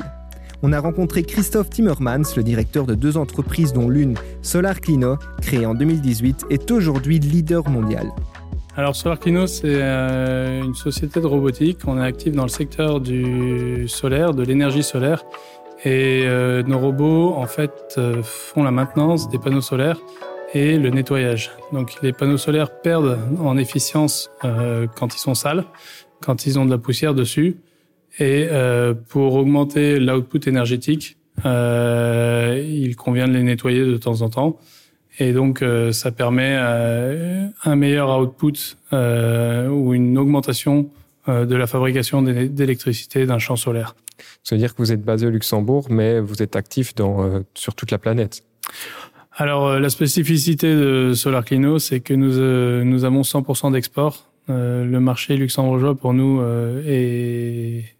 On 0.64 0.72
a 0.72 0.80
rencontré 0.80 1.22
Christophe 1.22 1.70
Timmermans, 1.70 2.34
le 2.36 2.42
directeur 2.42 2.84
de 2.84 2.96
deux 2.96 3.16
entreprises 3.16 3.72
dont 3.72 3.88
l'une, 3.88 4.16
Solar 4.42 4.80
Clino, 4.80 5.18
créée 5.40 5.66
en 5.66 5.74
2018, 5.74 6.46
est 6.50 6.68
aujourd'hui 6.72 7.20
leader 7.20 7.68
mondial. 7.68 8.10
Alors 8.74 8.96
Solar 8.96 9.20
Clino, 9.20 9.46
c'est 9.46 9.76
euh, 9.80 10.64
une 10.64 10.74
société 10.74 11.20
de 11.20 11.26
robotique. 11.26 11.78
On 11.86 11.96
est 11.96 12.04
actif 12.04 12.34
dans 12.34 12.42
le 12.42 12.48
secteur 12.48 13.00
du 13.00 13.86
solaire, 13.86 14.34
de 14.34 14.42
l'énergie 14.42 14.82
solaire. 14.82 15.24
Et 15.84 16.24
euh, 16.26 16.64
nos 16.64 16.80
robots, 16.80 17.34
en 17.36 17.46
fait, 17.46 17.94
euh, 17.98 18.20
font 18.24 18.64
la 18.64 18.72
maintenance 18.72 19.28
des 19.28 19.38
panneaux 19.38 19.60
solaires 19.60 20.00
et 20.54 20.76
le 20.76 20.90
nettoyage. 20.90 21.52
Donc 21.72 22.02
les 22.02 22.12
panneaux 22.12 22.36
solaires 22.36 22.80
perdent 22.80 23.18
en 23.40 23.56
efficience 23.56 24.30
quand 24.42 25.14
ils 25.14 25.18
sont 25.18 25.34
sales 25.34 25.64
quand 26.20 26.46
ils 26.46 26.58
ont 26.58 26.64
de 26.64 26.70
la 26.70 26.78
poussière 26.78 27.14
dessus. 27.14 27.56
Et 28.18 28.48
euh, 28.50 28.94
pour 28.94 29.34
augmenter 29.34 29.98
l'output 29.98 30.48
énergétique, 30.48 31.16
euh, 31.44 32.64
il 32.66 32.96
convient 32.96 33.28
de 33.28 33.34
les 33.34 33.42
nettoyer 33.42 33.84
de 33.84 33.96
temps 33.96 34.22
en 34.22 34.30
temps. 34.30 34.58
Et 35.18 35.32
donc, 35.32 35.62
euh, 35.62 35.92
ça 35.92 36.12
permet 36.12 36.56
euh, 36.58 37.46
un 37.64 37.76
meilleur 37.76 38.18
output 38.18 38.76
euh, 38.92 39.68
ou 39.68 39.94
une 39.94 40.18
augmentation 40.18 40.90
euh, 41.28 41.46
de 41.46 41.56
la 41.56 41.66
fabrication 41.66 42.22
d'électricité 42.22 43.26
d'un 43.26 43.38
champ 43.38 43.56
solaire. 43.56 43.96
Ça 44.44 44.54
veut 44.54 44.60
dire 44.60 44.74
que 44.74 44.78
vous 44.78 44.92
êtes 44.92 45.02
basé 45.02 45.26
au 45.26 45.30
Luxembourg, 45.30 45.86
mais 45.90 46.20
vous 46.20 46.42
êtes 46.42 46.56
actif 46.56 46.94
dans, 46.94 47.42
sur 47.54 47.74
toute 47.74 47.90
la 47.90 47.98
planète. 47.98 48.44
Alors, 49.32 49.78
la 49.78 49.90
spécificité 49.90 50.74
de 50.74 51.12
Solar 51.14 51.44
Clino, 51.44 51.78
c'est 51.78 52.00
que 52.00 52.14
nous, 52.14 52.84
nous 52.84 53.04
avons 53.04 53.20
100% 53.20 53.72
d'export 53.72 54.30
euh, 54.48 54.84
le 54.84 55.00
marché 55.00 55.36
luxembourgeois 55.36 55.96
pour 55.96 56.14
nous 56.14 56.40
euh, 56.40 56.82
est 56.86 57.96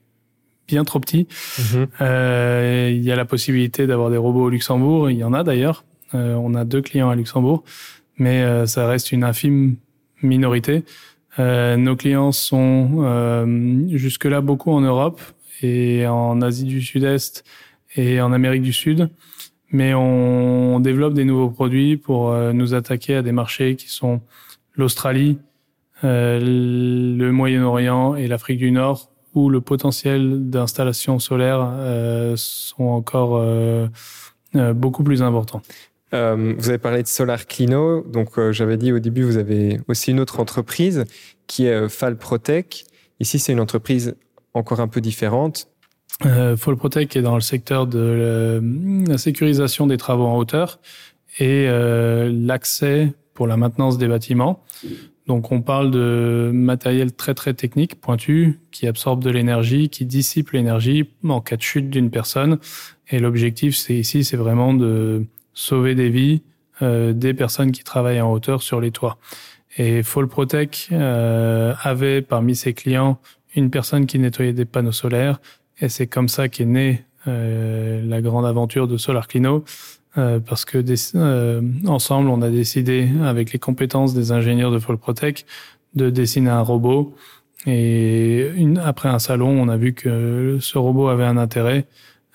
bien 0.68 0.84
trop 0.84 1.00
petit. 1.00 1.26
Mhm. 1.58 1.86
Euh, 2.00 2.90
il 2.92 3.02
y 3.02 3.10
a 3.10 3.16
la 3.16 3.24
possibilité 3.24 3.86
d'avoir 3.86 4.10
des 4.10 4.16
robots 4.16 4.44
au 4.44 4.48
Luxembourg. 4.48 5.10
Il 5.10 5.18
y 5.18 5.24
en 5.24 5.32
a 5.32 5.42
d'ailleurs. 5.42 5.84
on 6.12 6.54
a 6.54 6.64
deux 6.64 6.82
clients 6.82 7.10
à 7.10 7.16
Luxembourg, 7.16 7.64
mais 8.16 8.66
ça 8.66 8.86
reste 8.86 9.12
une 9.12 9.24
infime 9.24 9.76
minorité. 10.22 10.84
nos 11.38 11.96
clients 11.96 12.32
sont 12.32 13.04
jusque-là 13.90 14.40
beaucoup 14.40 14.72
en 14.72 14.80
Europe 14.80 15.20
et 15.62 16.06
en 16.06 16.40
Asie 16.42 16.64
du 16.64 16.80
Sud-Est 16.80 17.44
et 17.96 18.20
en 18.20 18.32
Amérique 18.32 18.62
du 18.62 18.72
Sud. 18.72 19.10
Mais 19.72 19.94
on 19.94 20.80
développe 20.80 21.14
des 21.14 21.24
nouveaux 21.24 21.50
produits 21.50 21.96
pour 21.96 22.32
nous 22.54 22.72
attaquer 22.72 23.16
à 23.16 23.22
des 23.22 23.32
marchés 23.32 23.76
qui 23.76 23.90
sont 23.90 24.20
l'Australie, 24.76 25.38
le 26.02 27.30
Moyen-Orient 27.30 28.14
et 28.16 28.26
l'Afrique 28.28 28.58
du 28.58 28.70
Nord, 28.70 29.10
où 29.34 29.50
le 29.50 29.60
potentiel 29.60 30.48
d'installation 30.48 31.18
solaire 31.18 31.60
euh, 31.62 32.34
sont 32.36 32.84
encore 32.84 33.36
euh, 33.36 33.88
beaucoup 34.74 35.04
plus 35.04 35.22
importants. 35.22 35.62
Euh, 36.14 36.54
vous 36.56 36.68
avez 36.68 36.78
parlé 36.78 37.02
de 37.02 37.08
Solar 37.08 37.46
Clino, 37.46 38.02
donc 38.02 38.38
euh, 38.38 38.52
j'avais 38.52 38.76
dit 38.76 38.92
au 38.92 38.98
début, 38.98 39.22
vous 39.24 39.36
avez 39.36 39.80
aussi 39.88 40.12
une 40.12 40.20
autre 40.20 40.40
entreprise 40.40 41.04
qui 41.46 41.66
est 41.66 41.88
Falprotech. 41.88 42.86
Ici, 43.20 43.38
c'est 43.38 43.52
une 43.52 43.60
entreprise 43.60 44.14
encore 44.54 44.80
un 44.80 44.88
peu 44.88 45.00
différente. 45.00 45.68
Euh, 46.24 46.56
Falprotech 46.56 47.16
est 47.16 47.22
dans 47.22 47.34
le 47.34 47.40
secteur 47.40 47.86
de 47.86 48.62
la 49.06 49.18
sécurisation 49.18 49.86
des 49.86 49.96
travaux 49.96 50.24
en 50.24 50.36
hauteur 50.36 50.80
et 51.38 51.68
l'accès 52.30 53.12
pour 53.34 53.46
la 53.46 53.58
maintenance 53.58 53.98
des 53.98 54.08
bâtiments. 54.08 54.64
Donc 55.26 55.50
on 55.50 55.60
parle 55.60 55.90
de 55.90 56.50
matériel 56.54 57.12
très 57.12 57.34
très 57.34 57.54
technique, 57.54 58.00
pointu, 58.00 58.60
qui 58.70 58.86
absorbe 58.86 59.22
de 59.22 59.30
l'énergie, 59.30 59.88
qui 59.88 60.04
dissipe 60.04 60.50
l'énergie 60.50 61.10
en 61.28 61.40
cas 61.40 61.56
de 61.56 61.62
chute 61.62 61.90
d'une 61.90 62.10
personne. 62.10 62.58
Et 63.10 63.18
l'objectif, 63.18 63.76
c'est 63.76 63.94
ici, 63.94 64.22
c'est 64.22 64.36
vraiment 64.36 64.72
de 64.72 65.24
sauver 65.52 65.94
des 65.94 66.10
vies 66.10 66.42
euh, 66.82 67.14
des 67.14 67.32
personnes 67.32 67.72
qui 67.72 67.82
travaillent 67.84 68.20
en 68.20 68.30
hauteur 68.30 68.62
sur 68.62 68.82
les 68.82 68.90
toits. 68.90 69.16
Et 69.78 70.02
Fall 70.02 70.26
Protect 70.26 70.88
euh, 70.92 71.72
avait 71.82 72.20
parmi 72.20 72.54
ses 72.54 72.74
clients 72.74 73.18
une 73.54 73.70
personne 73.70 74.04
qui 74.04 74.18
nettoyait 74.18 74.52
des 74.52 74.66
panneaux 74.66 74.92
solaires. 74.92 75.40
Et 75.80 75.88
c'est 75.88 76.06
comme 76.06 76.28
ça 76.28 76.48
qu'est 76.48 76.66
née 76.66 77.02
euh, 77.28 78.02
la 78.04 78.20
grande 78.20 78.44
aventure 78.44 78.88
de 78.88 78.98
Solar 78.98 79.26
Clino. 79.26 79.64
Euh, 80.18 80.40
parce 80.40 80.64
que 80.64 80.78
des, 80.78 80.96
euh, 81.14 81.60
ensemble, 81.86 82.30
on 82.30 82.42
a 82.42 82.50
décidé, 82.50 83.08
avec 83.22 83.52
les 83.52 83.58
compétences 83.58 84.14
des 84.14 84.32
ingénieurs 84.32 84.70
de 84.70 84.78
Protect, 84.78 85.46
de 85.94 86.10
dessiner 86.10 86.50
un 86.50 86.62
robot. 86.62 87.14
Et 87.66 88.48
une, 88.56 88.78
après 88.78 89.08
un 89.08 89.18
salon, 89.18 89.48
on 89.48 89.68
a 89.68 89.76
vu 89.76 89.92
que 89.92 90.58
ce 90.60 90.78
robot 90.78 91.08
avait 91.08 91.24
un 91.24 91.36
intérêt 91.36 91.86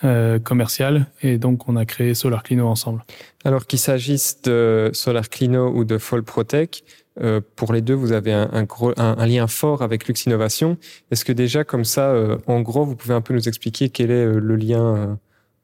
euh, 0.03 0.39
commercial 0.39 1.05
et 1.21 1.37
donc 1.37 1.69
on 1.69 1.75
a 1.75 1.85
créé 1.85 2.13
Solar 2.15 2.43
Clino 2.43 2.67
ensemble. 2.67 3.03
Alors 3.45 3.65
qu'il 3.67 3.79
s'agisse 3.79 4.41
de 4.41 4.89
Solar 4.93 5.29
Clino 5.29 5.71
ou 5.73 5.85
de 5.85 5.97
Fall 5.97 6.23
Protect, 6.23 6.83
Euh, 7.19 7.41
pour 7.55 7.73
les 7.73 7.81
deux, 7.81 7.93
vous 7.93 8.13
avez 8.13 8.31
un, 8.31 8.63
gros, 8.63 8.93
un 8.95 9.25
lien 9.25 9.47
fort 9.47 9.81
avec 9.81 10.07
Lux 10.07 10.25
Innovation. 10.25 10.77
Est-ce 11.11 11.25
que 11.25 11.33
déjà, 11.33 11.63
comme 11.63 11.83
ça, 11.83 12.11
euh, 12.11 12.37
en 12.47 12.61
gros, 12.61 12.85
vous 12.85 12.95
pouvez 12.95 13.13
un 13.13 13.21
peu 13.21 13.33
nous 13.33 13.47
expliquer 13.47 13.89
quel 13.89 14.11
est 14.11 14.25
euh, 14.25 14.39
le 14.39 14.55
lien 14.55 14.95
euh, 14.95 15.15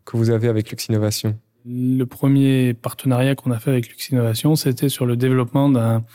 que 0.04 0.18
vous 0.18 0.30
avez 0.30 0.50
avec 0.50 0.70
Lux 0.70 0.88
Innovation? 0.88 1.36
Le 1.70 2.06
premier 2.06 2.74
partenariat 2.74 3.36
qu'on 3.36 3.52
a 3.52 3.60
fait 3.60 3.72
avec 3.72 3.90
Lux 3.90 4.10
Innovation, 4.10 4.56
c'était 4.56 4.88
sur 4.88 5.06
le 5.06 5.18
développement 5.18 5.68
d'un 5.68 6.06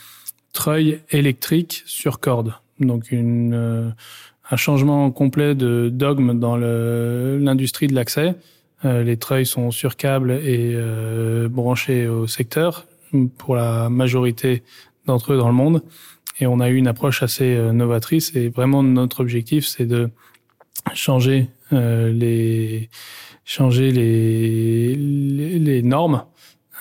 treuil 0.54 1.00
électrique 1.10 1.82
sur 1.84 2.20
corde. 2.20 2.54
Donc 2.80 3.12
une, 3.12 3.52
euh, 3.52 3.90
un 4.50 4.56
changement 4.56 5.10
complet 5.10 5.54
de 5.54 5.90
dogme 5.92 6.38
dans 6.38 6.56
l'industrie 6.56 7.86
de 7.86 7.94
l'accès. 7.94 8.34
Euh, 8.86 9.02
les 9.02 9.18
treuils 9.18 9.44
sont 9.44 9.70
sur 9.70 9.96
câble 9.96 10.30
et 10.30 10.72
euh, 10.74 11.48
branchés 11.48 12.08
au 12.08 12.26
secteur 12.26 12.86
pour 13.36 13.54
la 13.54 13.90
majorité 13.90 14.62
d'entre 15.04 15.34
eux 15.34 15.36
dans 15.36 15.48
le 15.48 15.54
monde. 15.54 15.82
Et 16.40 16.46
on 16.46 16.60
a 16.60 16.70
eu 16.70 16.76
une 16.76 16.88
approche 16.88 17.22
assez 17.22 17.58
novatrice. 17.72 18.34
Et 18.34 18.48
vraiment, 18.48 18.82
notre 18.82 19.20
objectif, 19.20 19.66
c'est 19.66 19.84
de 19.84 20.08
changer 20.94 21.50
les 21.70 22.88
changer 23.44 23.90
les, 23.90 24.94
les, 24.94 25.58
les 25.58 25.82
normes. 25.82 26.24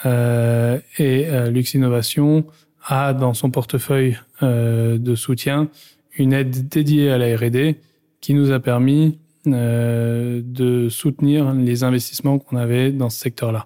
Euh, 0.06 0.80
et 0.98 1.28
euh, 1.28 1.52
Lux 1.52 1.74
Innovation 1.74 2.46
a 2.86 3.14
dans 3.14 3.34
son 3.34 3.52
portefeuille 3.52 4.18
euh, 4.42 4.98
de 4.98 5.16
soutien 5.16 5.70
une 6.18 6.34
aide 6.34 6.68
dédiée 6.68 7.12
à 7.12 7.18
la 7.18 7.36
R&D 7.36 7.78
qui 8.20 8.34
nous 8.34 8.52
a 8.52 8.60
permis 8.60 9.20
euh, 9.48 10.42
de 10.44 10.90
soutenir 10.90 11.54
les 11.54 11.84
investissements 11.84 12.38
qu'on 12.38 12.58
avait 12.58 12.92
dans 12.92 13.10
ce 13.10 13.20
secteur-là. 13.20 13.66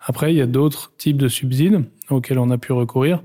Après, 0.00 0.34
il 0.34 0.36
y 0.36 0.42
a 0.42 0.46
d'autres 0.46 0.92
types 0.98 1.16
de 1.16 1.28
subsides 1.28 1.82
auxquels 2.10 2.38
on 2.38 2.50
a 2.50 2.58
pu 2.58 2.72
recourir. 2.72 3.22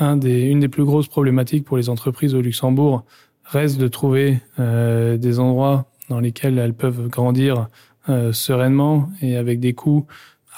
Un 0.00 0.16
des, 0.16 0.42
une 0.42 0.60
des 0.60 0.68
plus 0.68 0.84
grosses 0.84 1.06
problématiques 1.06 1.64
pour 1.64 1.76
les 1.76 1.88
entreprises 1.88 2.34
au 2.34 2.40
Luxembourg 2.40 3.04
reste 3.44 3.78
de 3.78 3.86
trouver 3.86 4.40
euh, 4.58 5.16
des 5.16 5.38
endroits 5.38 5.86
dans 6.08 6.18
lesquels 6.18 6.58
elles 6.58 6.74
peuvent 6.74 7.08
grandir 7.08 7.68
euh, 8.08 8.32
sereinement 8.32 9.08
et 9.20 9.36
avec 9.36 9.60
des 9.60 9.74
coûts 9.74 10.06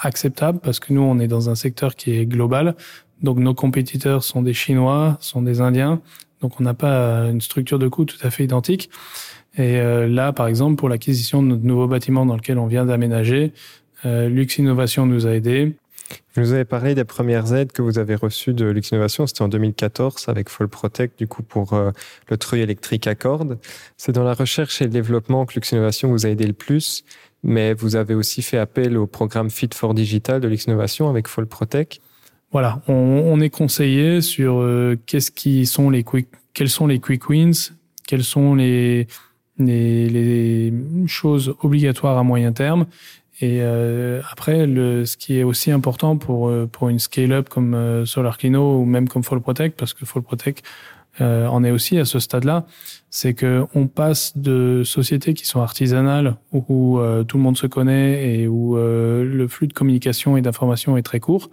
acceptables 0.01 0.59
parce 0.59 0.79
que 0.79 0.93
nous, 0.93 1.01
on 1.01 1.19
est 1.19 1.27
dans 1.27 1.49
un 1.49 1.55
secteur 1.55 1.95
qui 1.95 2.11
est 2.11 2.25
global. 2.25 2.75
Donc 3.21 3.37
nos 3.37 3.53
compétiteurs 3.53 4.23
sont 4.23 4.41
des 4.41 4.53
Chinois, 4.53 5.17
sont 5.19 5.41
des 5.41 5.61
Indiens. 5.61 6.01
Donc 6.41 6.59
on 6.59 6.63
n'a 6.63 6.73
pas 6.73 7.25
une 7.29 7.41
structure 7.41 7.79
de 7.79 7.87
coûts 7.87 8.05
tout 8.05 8.17
à 8.23 8.29
fait 8.29 8.43
identique. 8.43 8.89
Et 9.57 9.79
euh, 9.79 10.07
là, 10.07 10.31
par 10.31 10.47
exemple, 10.47 10.75
pour 10.75 10.89
l'acquisition 10.89 11.43
de 11.43 11.47
notre 11.49 11.63
nouveau 11.63 11.87
bâtiment 11.87 12.25
dans 12.25 12.35
lequel 12.35 12.57
on 12.59 12.67
vient 12.67 12.85
d'aménager, 12.85 13.51
euh, 14.05 14.29
Lux 14.29 14.57
Innovation 14.57 15.05
nous 15.05 15.27
a 15.27 15.31
aidés. 15.31 15.75
Vous 16.33 16.41
nous 16.41 16.53
avez 16.53 16.65
parlé 16.65 16.95
des 16.95 17.03
premières 17.03 17.53
aides 17.53 17.71
que 17.71 17.81
vous 17.81 17.99
avez 17.99 18.15
reçues 18.15 18.53
de 18.53 18.65
Lux 18.65 18.91
Innovation. 18.91 19.27
C'était 19.27 19.41
en 19.41 19.47
2014 19.47 20.25
avec 20.27 20.49
Fall 20.49 20.67
Protect, 20.67 21.17
du 21.17 21.27
coup, 21.27 21.43
pour 21.43 21.73
euh, 21.73 21.91
le 22.29 22.37
treuil 22.37 22.61
électrique 22.61 23.07
à 23.07 23.15
cordes. 23.15 23.57
C'est 23.97 24.11
dans 24.11 24.23
la 24.23 24.33
recherche 24.33 24.81
et 24.81 24.85
le 24.85 24.89
développement 24.89 25.45
que 25.45 25.55
Lux 25.55 25.71
Innovation 25.71 26.09
vous 26.09 26.25
a 26.25 26.29
aidé 26.29 26.45
le 26.45 26.53
plus. 26.53 27.03
Mais 27.43 27.73
vous 27.73 27.95
avez 27.95 28.15
aussi 28.15 28.41
fait 28.41 28.57
appel 28.57 28.97
au 28.97 29.07
programme 29.07 29.49
Fit 29.49 29.69
for 29.73 29.93
Digital 29.93 30.41
de 30.41 30.47
Lux 30.47 30.65
Innovation 30.65 31.09
avec 31.09 31.27
Fall 31.27 31.45
Protect. 31.45 32.01
Voilà, 32.51 32.81
on, 32.87 32.93
on 32.93 33.39
est 33.41 33.49
conseillé 33.49 34.21
sur 34.21 34.59
euh, 34.59 34.97
qu'est-ce 35.05 35.31
qui 35.31 35.65
sont 35.65 35.89
les 35.89 36.03
quick, 36.03 36.27
quels 36.53 36.69
sont 36.69 36.87
les 36.87 36.99
quick 36.99 37.29
wins, 37.29 37.71
quelles 38.07 38.23
sont 38.23 38.55
les, 38.55 39.07
les, 39.59 40.09
les 40.09 40.73
choses 41.05 41.55
obligatoires 41.61 42.17
à 42.17 42.23
moyen 42.23 42.51
terme. 42.51 42.87
Et 43.41 43.59
euh, 43.61 44.21
après, 44.29 44.67
le, 44.67 45.05
ce 45.05 45.15
qui 45.15 45.39
est 45.39 45.43
aussi 45.43 45.71
important 45.71 46.17
pour, 46.17 46.49
euh, 46.49 46.67
pour 46.69 46.89
une 46.89 46.99
scale-up 46.99 47.47
comme 47.47 47.73
euh, 47.73 48.05
Solar 48.05 48.37
Clino 48.37 48.79
ou 48.79 48.85
même 48.85 49.07
comme 49.07 49.23
Fall 49.23 49.39
Protect, 49.39 49.77
parce 49.77 49.93
que 49.93 50.05
Fall 50.05 50.23
Protect 50.23 50.63
euh, 51.21 51.47
en 51.47 51.63
est 51.63 51.71
aussi 51.71 51.97
à 51.97 52.05
ce 52.05 52.19
stade-là, 52.19 52.65
c'est 53.09 53.33
que 53.33 53.65
on 53.75 53.87
passe 53.87 54.37
de 54.37 54.83
sociétés 54.85 55.33
qui 55.33 55.45
sont 55.45 55.59
artisanales 55.59 56.35
où, 56.51 56.63
où 56.69 56.99
euh, 56.99 57.23
tout 57.23 57.37
le 57.37 57.43
monde 57.43 57.57
se 57.57 57.67
connaît 57.67 58.35
et 58.35 58.47
où 58.47 58.77
euh, 58.77 59.23
le 59.25 59.47
flux 59.47 59.67
de 59.67 59.73
communication 59.73 60.37
et 60.37 60.41
d'information 60.41 60.95
est 60.97 61.01
très 61.01 61.19
court, 61.19 61.49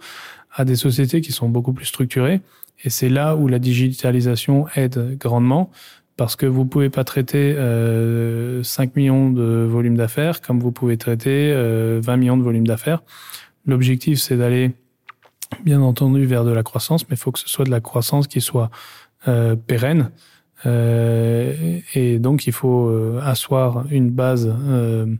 à 0.53 0.63
des 0.63 0.75
sociétés 0.75 1.21
qui 1.21 1.31
sont 1.31 1.49
beaucoup 1.49 1.73
plus 1.73 1.85
structurées. 1.85 2.41
Et 2.83 2.89
c'est 2.89 3.09
là 3.09 3.35
où 3.35 3.47
la 3.47 3.59
digitalisation 3.59 4.67
aide 4.75 5.17
grandement 5.17 5.71
parce 6.17 6.35
que 6.35 6.45
vous 6.45 6.65
pouvez 6.65 6.89
pas 6.89 7.03
traiter 7.03 7.53
euh, 7.55 8.63
5 8.63 8.95
millions 8.95 9.31
de 9.31 9.65
volumes 9.69 9.95
d'affaires 9.95 10.41
comme 10.41 10.59
vous 10.59 10.71
pouvez 10.71 10.97
traiter 10.97 11.53
euh, 11.53 11.99
20 12.03 12.17
millions 12.17 12.37
de 12.37 12.43
volumes 12.43 12.67
d'affaires. 12.67 13.03
L'objectif, 13.65 14.19
c'est 14.19 14.37
d'aller, 14.37 14.71
bien 15.63 15.81
entendu, 15.81 16.25
vers 16.25 16.43
de 16.43 16.51
la 16.51 16.63
croissance, 16.63 17.07
mais 17.07 17.15
il 17.15 17.19
faut 17.19 17.31
que 17.31 17.39
ce 17.39 17.47
soit 17.47 17.65
de 17.65 17.71
la 17.71 17.81
croissance 17.81 18.27
qui 18.27 18.41
soit 18.41 18.71
euh, 19.27 19.55
pérenne. 19.55 20.11
Euh, 20.65 21.79
et 21.93 22.19
donc, 22.19 22.47
il 22.47 22.53
faut 22.53 22.87
euh, 22.87 23.19
asseoir 23.23 23.85
une 23.91 24.09
base 24.09 24.53
euh, 24.67 25.15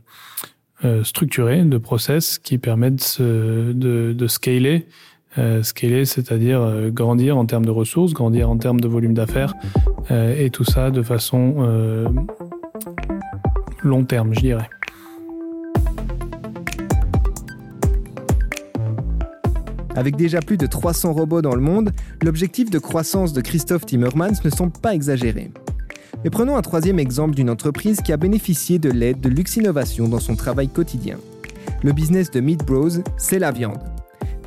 structurée 1.04 1.62
de 1.62 1.78
process 1.78 2.38
qui 2.38 2.58
permettent 2.58 3.20
de, 3.20 3.72
de, 3.74 4.12
de 4.12 4.26
scaler 4.26 4.86
euh, 5.36 5.62
scaler, 5.62 6.04
c'est-à-dire 6.04 6.60
euh, 6.60 6.90
grandir 6.90 7.36
en 7.36 7.44
termes 7.44 7.66
de 7.66 7.70
ressources, 7.70 8.12
grandir 8.12 8.48
en 8.48 8.56
termes 8.56 8.80
de 8.80 8.88
volume 8.88 9.14
d'affaires, 9.14 9.54
euh, 10.10 10.34
et 10.38 10.50
tout 10.50 10.64
ça 10.64 10.90
de 10.90 11.02
façon 11.02 11.56
euh, 11.58 12.08
long 13.82 14.04
terme, 14.04 14.34
je 14.34 14.40
dirais. 14.40 14.70
Avec 19.94 20.16
déjà 20.16 20.40
plus 20.40 20.56
de 20.56 20.66
300 20.66 21.12
robots 21.12 21.42
dans 21.42 21.56
le 21.56 21.60
monde, 21.60 21.90
l'objectif 22.22 22.70
de 22.70 22.78
croissance 22.78 23.32
de 23.32 23.40
Christophe 23.40 23.84
Timmermans 23.84 24.44
ne 24.44 24.50
semble 24.50 24.72
pas 24.80 24.94
exagéré. 24.94 25.50
Mais 26.24 26.30
prenons 26.30 26.56
un 26.56 26.62
troisième 26.62 26.98
exemple 26.98 27.34
d'une 27.34 27.50
entreprise 27.50 28.00
qui 28.00 28.12
a 28.12 28.16
bénéficié 28.16 28.78
de 28.78 28.90
l'aide 28.90 29.20
de 29.20 29.28
Lux 29.28 29.56
Innovation 29.56 30.08
dans 30.08 30.20
son 30.20 30.36
travail 30.36 30.68
quotidien. 30.68 31.16
Le 31.82 31.92
business 31.92 32.30
de 32.30 32.40
Meat 32.40 32.64
Bros, 32.64 32.88
c'est 33.16 33.38
la 33.38 33.50
viande. 33.50 33.78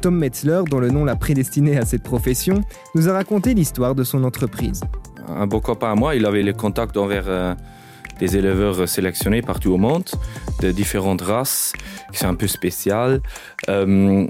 Tom 0.01 0.17
Metzler, 0.17 0.63
dont 0.67 0.79
le 0.79 0.89
nom 0.89 1.05
l'a 1.05 1.15
prédestiné 1.15 1.77
à 1.77 1.85
cette 1.85 2.01
profession, 2.01 2.63
nous 2.95 3.07
a 3.07 3.13
raconté 3.13 3.53
l'histoire 3.53 3.93
de 3.93 4.03
son 4.03 4.23
entreprise. 4.23 4.81
Un 5.27 5.45
bon 5.45 5.59
copain 5.59 5.91
à 5.91 5.95
moi, 5.95 6.15
il 6.15 6.25
avait 6.25 6.41
les 6.41 6.53
contacts 6.53 6.97
envers 6.97 7.25
euh, 7.27 7.53
des 8.19 8.35
éleveurs 8.35 8.89
sélectionnés 8.89 9.43
partout 9.43 9.71
au 9.71 9.77
monde, 9.77 10.09
de 10.59 10.71
différentes 10.71 11.21
races, 11.21 11.73
qui 12.11 12.17
sont 12.17 12.27
un 12.27 12.35
peu 12.35 12.47
spéciales. 12.47 13.21
Euh, 13.69 14.27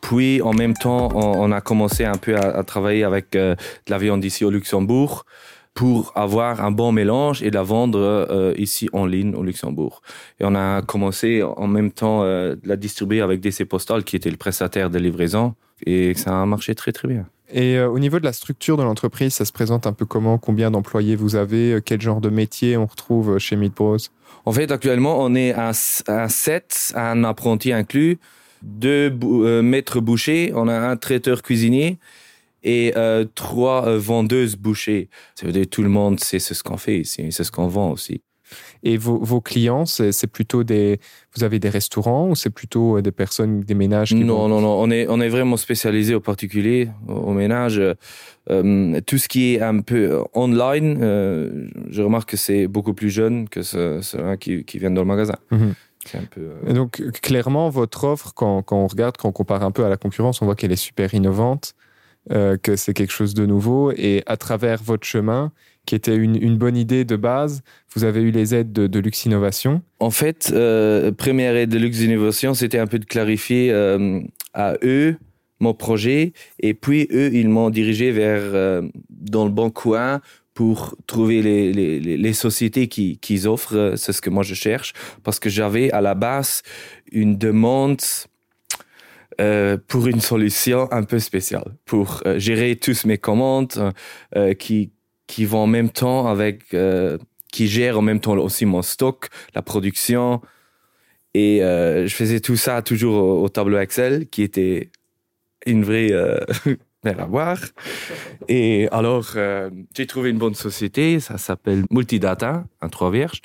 puis, 0.00 0.40
en 0.42 0.52
même 0.52 0.74
temps, 0.74 1.08
on, 1.12 1.50
a 1.50 1.60
commencé 1.60 2.04
un 2.04 2.16
peu 2.16 2.36
à, 2.36 2.62
travailler 2.62 3.02
avec 3.02 3.34
euh, 3.34 3.56
de 3.86 3.90
la 3.90 3.98
viande 3.98 4.24
ici 4.24 4.44
au 4.44 4.50
Luxembourg 4.50 5.26
pour 5.74 6.12
avoir 6.14 6.64
un 6.64 6.70
bon 6.70 6.92
mélange 6.92 7.42
et 7.42 7.50
la 7.50 7.62
vendre 7.62 7.98
euh, 8.00 8.54
ici 8.58 8.88
en 8.92 9.06
ligne 9.06 9.34
au 9.34 9.42
Luxembourg. 9.42 10.02
Et 10.40 10.44
on 10.44 10.54
a 10.54 10.82
commencé 10.82 11.42
en 11.42 11.66
même 11.66 11.92
temps 11.92 12.22
euh, 12.22 12.56
de 12.56 12.68
la 12.68 12.76
distribuer 12.76 13.20
avec 13.20 13.40
DC 13.40 13.64
Postal, 13.64 14.04
qui 14.04 14.16
était 14.16 14.30
le 14.30 14.36
prestataire 14.36 14.90
de 14.90 14.98
livraison, 14.98 15.54
et 15.86 16.14
ça 16.14 16.42
a 16.42 16.46
marché 16.46 16.74
très 16.74 16.92
très 16.92 17.08
bien. 17.08 17.26
Et 17.52 17.76
euh, 17.78 17.88
au 17.88 17.98
niveau 17.98 18.18
de 18.18 18.24
la 18.24 18.32
structure 18.32 18.76
de 18.76 18.82
l'entreprise, 18.82 19.34
ça 19.34 19.44
se 19.44 19.52
présente 19.52 19.86
un 19.86 19.92
peu 19.92 20.06
comment? 20.06 20.38
Combien 20.38 20.70
d'employés 20.70 21.16
vous 21.16 21.36
avez? 21.36 21.74
Euh, 21.74 21.80
Quel 21.84 22.00
genre 22.00 22.20
de 22.20 22.28
métier 22.28 22.76
on 22.76 22.86
retrouve 22.86 23.38
chez 23.38 23.56
Meat 23.56 23.74
Bros 23.74 23.96
En 24.44 24.52
fait, 24.52 24.70
actuellement, 24.70 25.18
on 25.20 25.34
est 25.34 25.52
à, 25.52 25.72
à 26.06 26.28
7, 26.28 26.92
un 26.94 27.24
apprenti 27.24 27.72
inclus, 27.72 28.18
deux 28.62 29.12
euh, 29.24 29.62
maîtres 29.62 30.00
bouchers, 30.00 30.52
on 30.54 30.68
a 30.68 30.78
un 30.78 30.96
traiteur 30.96 31.42
cuisinier 31.42 31.98
et 32.62 32.92
euh, 32.96 33.24
trois 33.34 33.86
euh, 33.86 33.98
vendeuses 33.98 34.56
bouchées. 34.56 35.08
Ça 35.34 35.46
veut 35.46 35.52
dire 35.52 35.66
tout 35.68 35.82
le 35.82 35.88
monde 35.88 36.20
sait 36.20 36.38
ce 36.38 36.62
qu'on 36.62 36.76
fait 36.76 36.98
ici, 37.00 37.30
c'est 37.30 37.44
ce 37.44 37.52
qu'on 37.52 37.68
vend 37.68 37.90
aussi. 37.90 38.22
Et 38.82 38.96
vos, 38.96 39.18
vos 39.22 39.40
clients, 39.40 39.86
c'est 39.86 40.26
plutôt 40.26 40.64
des, 40.64 40.98
vous 41.36 41.44
avez 41.44 41.60
des 41.60 41.68
restaurants 41.68 42.30
ou 42.30 42.34
c'est 42.34 42.50
plutôt 42.50 43.00
des 43.00 43.12
personnes, 43.12 43.60
des 43.60 43.74
ménages 43.74 44.08
qui 44.08 44.24
Non, 44.24 44.38
vont... 44.38 44.48
non, 44.48 44.60
non, 44.60 44.80
on 44.80 44.90
est, 44.90 45.06
on 45.08 45.20
est 45.20 45.28
vraiment 45.28 45.56
spécialisé 45.56 46.16
au 46.16 46.20
particulier, 46.20 46.88
au, 47.06 47.12
au 47.12 47.32
ménage. 47.32 47.80
Euh, 48.50 49.00
tout 49.06 49.18
ce 49.18 49.28
qui 49.28 49.54
est 49.54 49.60
un 49.60 49.80
peu 49.82 50.24
online, 50.34 50.98
euh, 51.00 51.68
je 51.90 52.02
remarque 52.02 52.30
que 52.30 52.36
c'est 52.36 52.66
beaucoup 52.66 52.92
plus 52.92 53.10
jeune 53.10 53.48
que 53.48 53.62
ceux, 53.62 54.00
qui, 54.40 54.64
qui 54.64 54.78
viennent 54.78 54.94
dans 54.94 55.02
le 55.02 55.06
magasin. 55.06 55.36
Un 55.52 56.24
peu, 56.30 56.40
euh... 56.40 56.70
Et 56.70 56.72
donc, 56.72 57.02
clairement, 57.22 57.68
votre 57.68 58.02
offre, 58.02 58.32
quand, 58.34 58.62
quand 58.62 58.78
on 58.78 58.88
regarde, 58.88 59.16
quand 59.16 59.28
on 59.28 59.32
compare 59.32 59.62
un 59.62 59.70
peu 59.70 59.84
à 59.84 59.88
la 59.88 59.96
concurrence, 59.96 60.42
on 60.42 60.46
voit 60.46 60.56
qu'elle 60.56 60.72
est 60.72 60.76
super 60.76 61.14
innovante. 61.14 61.74
Euh, 62.32 62.56
que 62.56 62.76
c'est 62.76 62.94
quelque 62.94 63.12
chose 63.12 63.34
de 63.34 63.44
nouveau. 63.44 63.90
Et 63.90 64.22
à 64.26 64.36
travers 64.36 64.80
votre 64.80 65.04
chemin 65.04 65.50
qui 65.84 65.96
était 65.96 66.14
une, 66.14 66.56
bonne 66.58 66.76
idée 66.76 67.04
de 67.04 67.16
base 67.16 67.62
vous 67.94 68.04
avez 68.04 68.20
eu 68.20 68.30
les 68.30 68.54
aides 68.54 68.72
de, 68.72 68.98
Lux 69.00 69.24
Innovation. 69.24 69.82
En 69.98 70.10
fait 70.10 70.52
euh, 70.54 71.10
première 71.10 71.56
aide 71.56 71.70
de 71.70 71.78
Lux 71.78 71.98
Innovation 72.00 72.54
c'était 72.54 72.78
un 72.78 72.86
peu 72.86 73.00
de 73.00 73.04
clarifier 73.04 73.72
euh, 73.72 74.20
à 74.54 74.74
eux 74.84 75.16
mon 75.58 75.74
projet. 75.74 76.32
Et 76.60 76.72
puis 76.74 77.08
eux 77.10 77.34
ils 77.34 77.48
m'ont 77.48 77.70
dirigé 77.70 78.12
vers 78.12 78.82
dans 79.10 79.44
le 79.44 79.50
bon 79.50 79.70
coin 79.70 80.20
pour 80.54 80.94
trouver 81.08 81.42
les, 81.42 82.32
sociétés 82.32 82.86
qui, 82.86 83.18
qui 83.18 83.44
offrent. 83.46 83.94
C'est 83.96 84.12
ce 84.12 84.20
que 84.20 84.30
moi 84.30 84.44
je 84.44 84.54
cherche. 84.54 84.92
Parce 85.24 85.40
que 85.40 85.50
j'avais 85.50 85.90
à 85.90 86.00
la 86.00 86.14
base 86.14 86.62
une 87.10 87.36
demande 87.36 88.02
euh, 89.40 89.78
pour 89.88 90.06
une 90.06 90.20
solution 90.20 90.86
un 90.92 91.02
peu 91.02 91.18
spéciale, 91.18 91.74
pour 91.86 92.20
euh, 92.26 92.38
gérer 92.38 92.76
tous 92.76 93.06
mes 93.06 93.16
commandes 93.16 93.92
euh, 94.36 94.52
qui, 94.52 94.92
qui 95.26 95.46
vont 95.46 95.60
en 95.60 95.66
même 95.66 95.88
temps 95.88 96.26
avec, 96.26 96.76
qui 97.50 97.66
gèrent 97.66 97.98
en 97.98 98.02
même 98.02 98.20
temps 98.20 98.36
aussi 98.36 98.66
mon 98.66 98.82
stock, 98.82 99.28
la 99.54 99.62
production. 99.62 100.42
Et 101.32 101.60
je 101.62 102.12
faisais 102.12 102.40
tout 102.40 102.56
ça 102.56 102.82
toujours 102.82 103.14
au, 103.14 103.44
au 103.44 103.48
tableau 103.48 103.78
Excel, 103.78 104.28
qui 104.28 104.42
était 104.42 104.90
une 105.64 105.84
vraie 105.84 106.10
mer 107.04 107.20
à 107.20 107.26
boire. 107.26 107.60
Et 108.48 108.88
alors, 108.90 109.36
j'ai 109.96 110.06
trouvé 110.06 110.30
une 110.30 110.38
bonne 110.38 110.56
société, 110.56 111.20
ça 111.20 111.38
s'appelle 111.38 111.84
Multidata, 111.90 112.64
un 112.80 112.88
trois 112.88 113.12
vierges. 113.12 113.40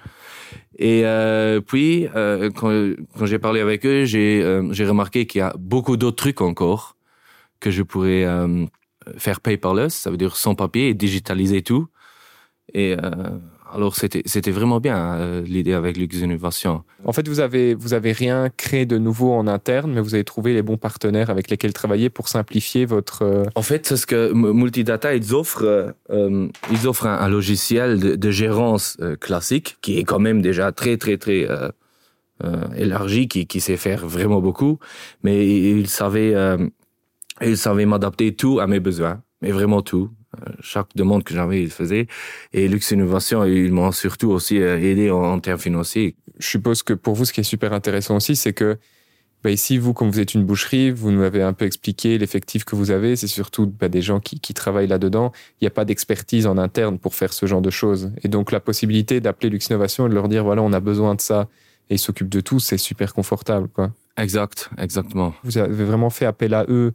Et 0.78 1.06
euh, 1.06 1.62
puis, 1.62 2.08
euh, 2.16 2.50
quand, 2.52 2.94
quand 3.18 3.26
j'ai 3.26 3.40
parlé 3.40 3.62
avec 3.62 3.86
eux, 3.86 4.06
j'ai 4.06 4.42
euh, 4.44 4.72
remarqué 4.80 5.26
qu'il 5.26 5.40
y 5.40 5.42
a 5.42 5.54
beaucoup 5.58 5.98
d'autres 5.98 6.18
trucs 6.18 6.42
encore 6.42 6.98
que 7.60 7.72
je 7.72 7.84
pourrais 7.84 8.26
euh, 8.26 8.66
faire 9.18 9.40
paperless, 9.42 9.94
ça 9.96 10.12
veut 10.12 10.18
dire 10.18 10.36
sans 10.36 10.56
papier 10.56 10.90
et 10.90 10.94
digitaliser 10.94 11.62
tout. 11.62 11.88
Et 12.74 12.96
euh, 13.02 13.40
alors, 13.74 13.96
c'était 13.96 14.22
c'était 14.26 14.52
vraiment 14.52 14.80
bien 14.80 15.16
euh, 15.16 15.42
l'idée 15.42 15.74
avec 15.74 15.98
Lux 15.98 16.18
Innovation. 16.20 16.84
En 17.04 17.14
fait, 17.14 17.28
vous 17.28 17.40
avez, 17.40 17.74
vous 17.74 17.94
avez 17.94 18.12
rien 18.12 18.50
créé 18.56 18.86
de 18.86 18.98
nouveau 18.98 19.34
en 19.34 19.48
interne, 19.48 19.92
mais 19.94 20.02
vous 20.02 20.14
avez 20.14 20.24
trouvé 20.24 20.54
les 20.54 20.62
bons 20.62 20.78
partenaires 20.78 21.30
avec 21.30 21.50
lesquels 21.50 21.74
travailler 21.74 22.10
pour 22.10 22.28
simplifier 22.28 22.86
votre. 22.86 23.24
euh, 23.24 23.44
En 23.56 23.62
fait, 23.62 23.86
c'est 23.88 23.98
ce 23.98 24.06
que 24.06 24.32
Multidata 24.34 25.16
ils 25.16 25.34
offrent. 25.34 25.64
euh, 25.64 25.92
euh, 26.12 26.48
ils 26.72 26.88
offrent 26.88 27.08
un, 27.08 27.18
un 27.18 27.30
logiciel 27.30 28.00
de, 28.00 28.16
de 28.16 28.32
gérance 28.32 28.98
euh, 29.02 29.16
classique 29.16 29.78
qui 29.82 29.98
est 29.98 30.04
quand 30.04 30.20
même 30.20 30.42
déjà 30.42 30.72
très 30.72 30.98
très 30.98 31.18
très 31.18 31.50
euh, 31.50 31.70
euh, 32.44 32.68
élargi, 32.78 33.28
qui, 33.28 33.48
qui 33.48 33.60
sait 33.62 33.78
faire 33.78 34.06
vraiment 34.06 34.42
beaucoup, 34.42 34.80
mais 35.24 35.48
ils 35.48 35.88
savaient 35.88 36.34
euh, 36.36 36.58
ils 37.42 37.58
savaient 37.58 37.86
m'adapter 37.86 38.34
tout 38.36 38.60
à 38.60 38.68
mes 38.68 38.80
besoins, 38.80 39.22
mais 39.42 39.52
vraiment 39.52 39.82
tout. 39.82 40.10
Euh, 40.42 40.52
Chaque 40.62 40.88
demande 40.96 41.24
que 41.24 41.34
j'avais, 41.34 41.62
ils 41.62 41.72
faisaient. 41.72 42.08
Et 42.54 42.68
Lux 42.68 42.92
Innovation, 42.92 43.44
ils 43.46 43.72
m'ont 43.72 43.92
surtout 43.92 44.32
aussi 44.32 44.62
euh, 44.62 44.80
aidé 44.80 45.12
en, 45.12 45.24
en 45.24 45.40
termes 45.40 45.60
financiers. 45.60 46.16
je 46.40 46.48
suppose 46.48 46.84
que 46.84 46.94
pour 46.94 47.16
vous, 47.16 47.26
ce 47.26 47.34
qui 47.34 47.42
est 47.42 47.44
super 47.44 47.74
intéressant 47.74 48.18
aussi, 48.18 48.36
c'est 48.36 48.54
que 48.54 48.78
bah, 49.46 49.52
ici, 49.52 49.78
vous, 49.78 49.94
comme 49.94 50.10
vous 50.10 50.20
êtes 50.20 50.34
une 50.34 50.44
boucherie, 50.44 50.90
vous 50.90 51.12
nous 51.12 51.22
avez 51.22 51.44
un 51.44 51.54
peu 51.54 51.66
expliqué 51.66 52.18
l'effectif 52.18 52.66
que 52.66 52.76
vous 52.76 52.90
avez. 52.90 53.16
C'est 53.16 53.28
surtout 53.28 53.68
bah, 53.68 53.90
des 53.90 54.02
gens 54.02 54.20
qui, 54.20 54.40
qui 54.40 54.56
travaillent 54.56 54.88
là-dedans. 54.88 55.32
Il 55.62 55.66
n'y 55.66 55.68
a 55.68 55.72
pas 55.72 55.86
d'expertise 55.86 56.48
en 56.48 56.58
interne 56.58 56.98
pour 56.98 57.14
faire 57.14 57.32
ce 57.32 57.46
genre 57.46 57.62
de 57.62 57.70
choses. 57.70 58.12
Et 58.24 58.28
donc, 58.28 58.52
la 58.52 58.60
possibilité 58.60 59.22
d'appeler 59.22 59.52
Lux 59.52 59.68
Innovation 59.68 60.08
et 60.08 60.10
de 60.10 60.16
leur 60.16 60.30
dire, 60.30 60.44
voilà, 60.44 60.64
on 60.64 60.74
a 60.74 60.80
besoin 60.80 61.14
de 61.14 61.22
ça, 61.22 61.48
et 61.92 61.94
ils 61.94 62.00
s'occupent 62.00 62.30
de 62.30 62.42
tout, 62.42 62.60
c'est 62.60 62.80
super 62.80 63.14
confortable. 63.14 63.68
Quoi. 63.68 63.92
Exact, 64.18 64.72
exactement. 64.80 65.36
Vous 65.44 65.60
avez 65.60 65.84
vraiment 65.84 66.10
fait 66.10 66.26
appel 66.26 66.56
à 66.56 66.66
eux 66.68 66.94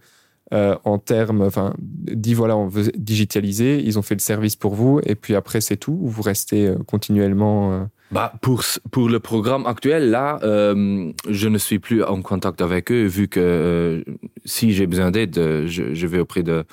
euh, 0.52 0.76
en 0.84 0.98
termes, 0.98 1.42
enfin, 1.42 1.74
dit 1.78 2.34
voilà, 2.34 2.56
on 2.56 2.66
veut 2.68 2.90
digitaliser, 2.96 3.80
ils 3.84 3.98
ont 3.98 4.02
fait 4.02 4.14
le 4.14 4.20
service 4.20 4.56
pour 4.56 4.74
vous, 4.74 5.00
et 5.06 5.14
puis 5.14 5.34
après, 5.36 5.60
c'est 5.60 5.76
tout, 5.76 5.96
ou 6.00 6.08
vous 6.08 6.22
restez 6.22 6.66
euh, 6.66 6.76
continuellement. 6.86 7.72
euh, 7.72 7.84
Bah 8.10 8.32
pour 8.42 8.62
pour 8.90 9.08
le 9.08 9.20
programme 9.20 9.66
actuel 9.66 10.10
là, 10.10 10.40
euh, 10.42 11.12
je 11.28 11.48
ne 11.48 11.58
suis 11.58 11.78
plus 11.78 12.02
en 12.02 12.20
contact 12.22 12.60
avec 12.60 12.90
eux 12.90 13.06
vu 13.06 13.28
que 13.28 13.38
euh, 13.40 14.02
si 14.44 14.72
j'ai 14.72 14.86
besoin 14.88 15.12
d'aide, 15.12 15.38
euh, 15.38 15.66
je, 15.68 15.94
je 15.94 16.06
vais 16.08 16.18
auprès 16.18 16.42
de 16.42 16.64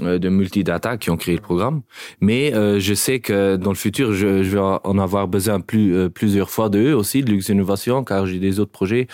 de 0.00 0.28
Multidata 0.28 0.96
qui 0.96 1.10
ont 1.10 1.16
créé 1.16 1.34
le 1.34 1.40
programme. 1.42 1.82
Mais 2.20 2.54
euh, 2.54 2.78
je 2.80 2.94
sais 2.94 3.18
que 3.20 3.56
dans 3.56 3.70
le 3.70 3.76
futur, 3.76 4.12
je, 4.12 4.42
je 4.42 4.50
vais 4.50 4.60
en 4.60 4.98
avoir 4.98 5.26
besoin 5.28 5.60
plus 5.60 6.08
plusieurs 6.10 6.48
fois 6.48 6.68
de 6.70 6.78
eux 6.78 6.96
aussi 6.96 7.22
de 7.22 7.30
Lux 7.30 7.48
Innovation 7.48 8.02
car 8.04 8.24
j'ai 8.26 8.38
des 8.38 8.60
autres 8.60 8.70
projets 8.72 9.08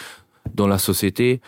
dans 0.54 0.66
la 0.66 0.78
société 0.78 1.40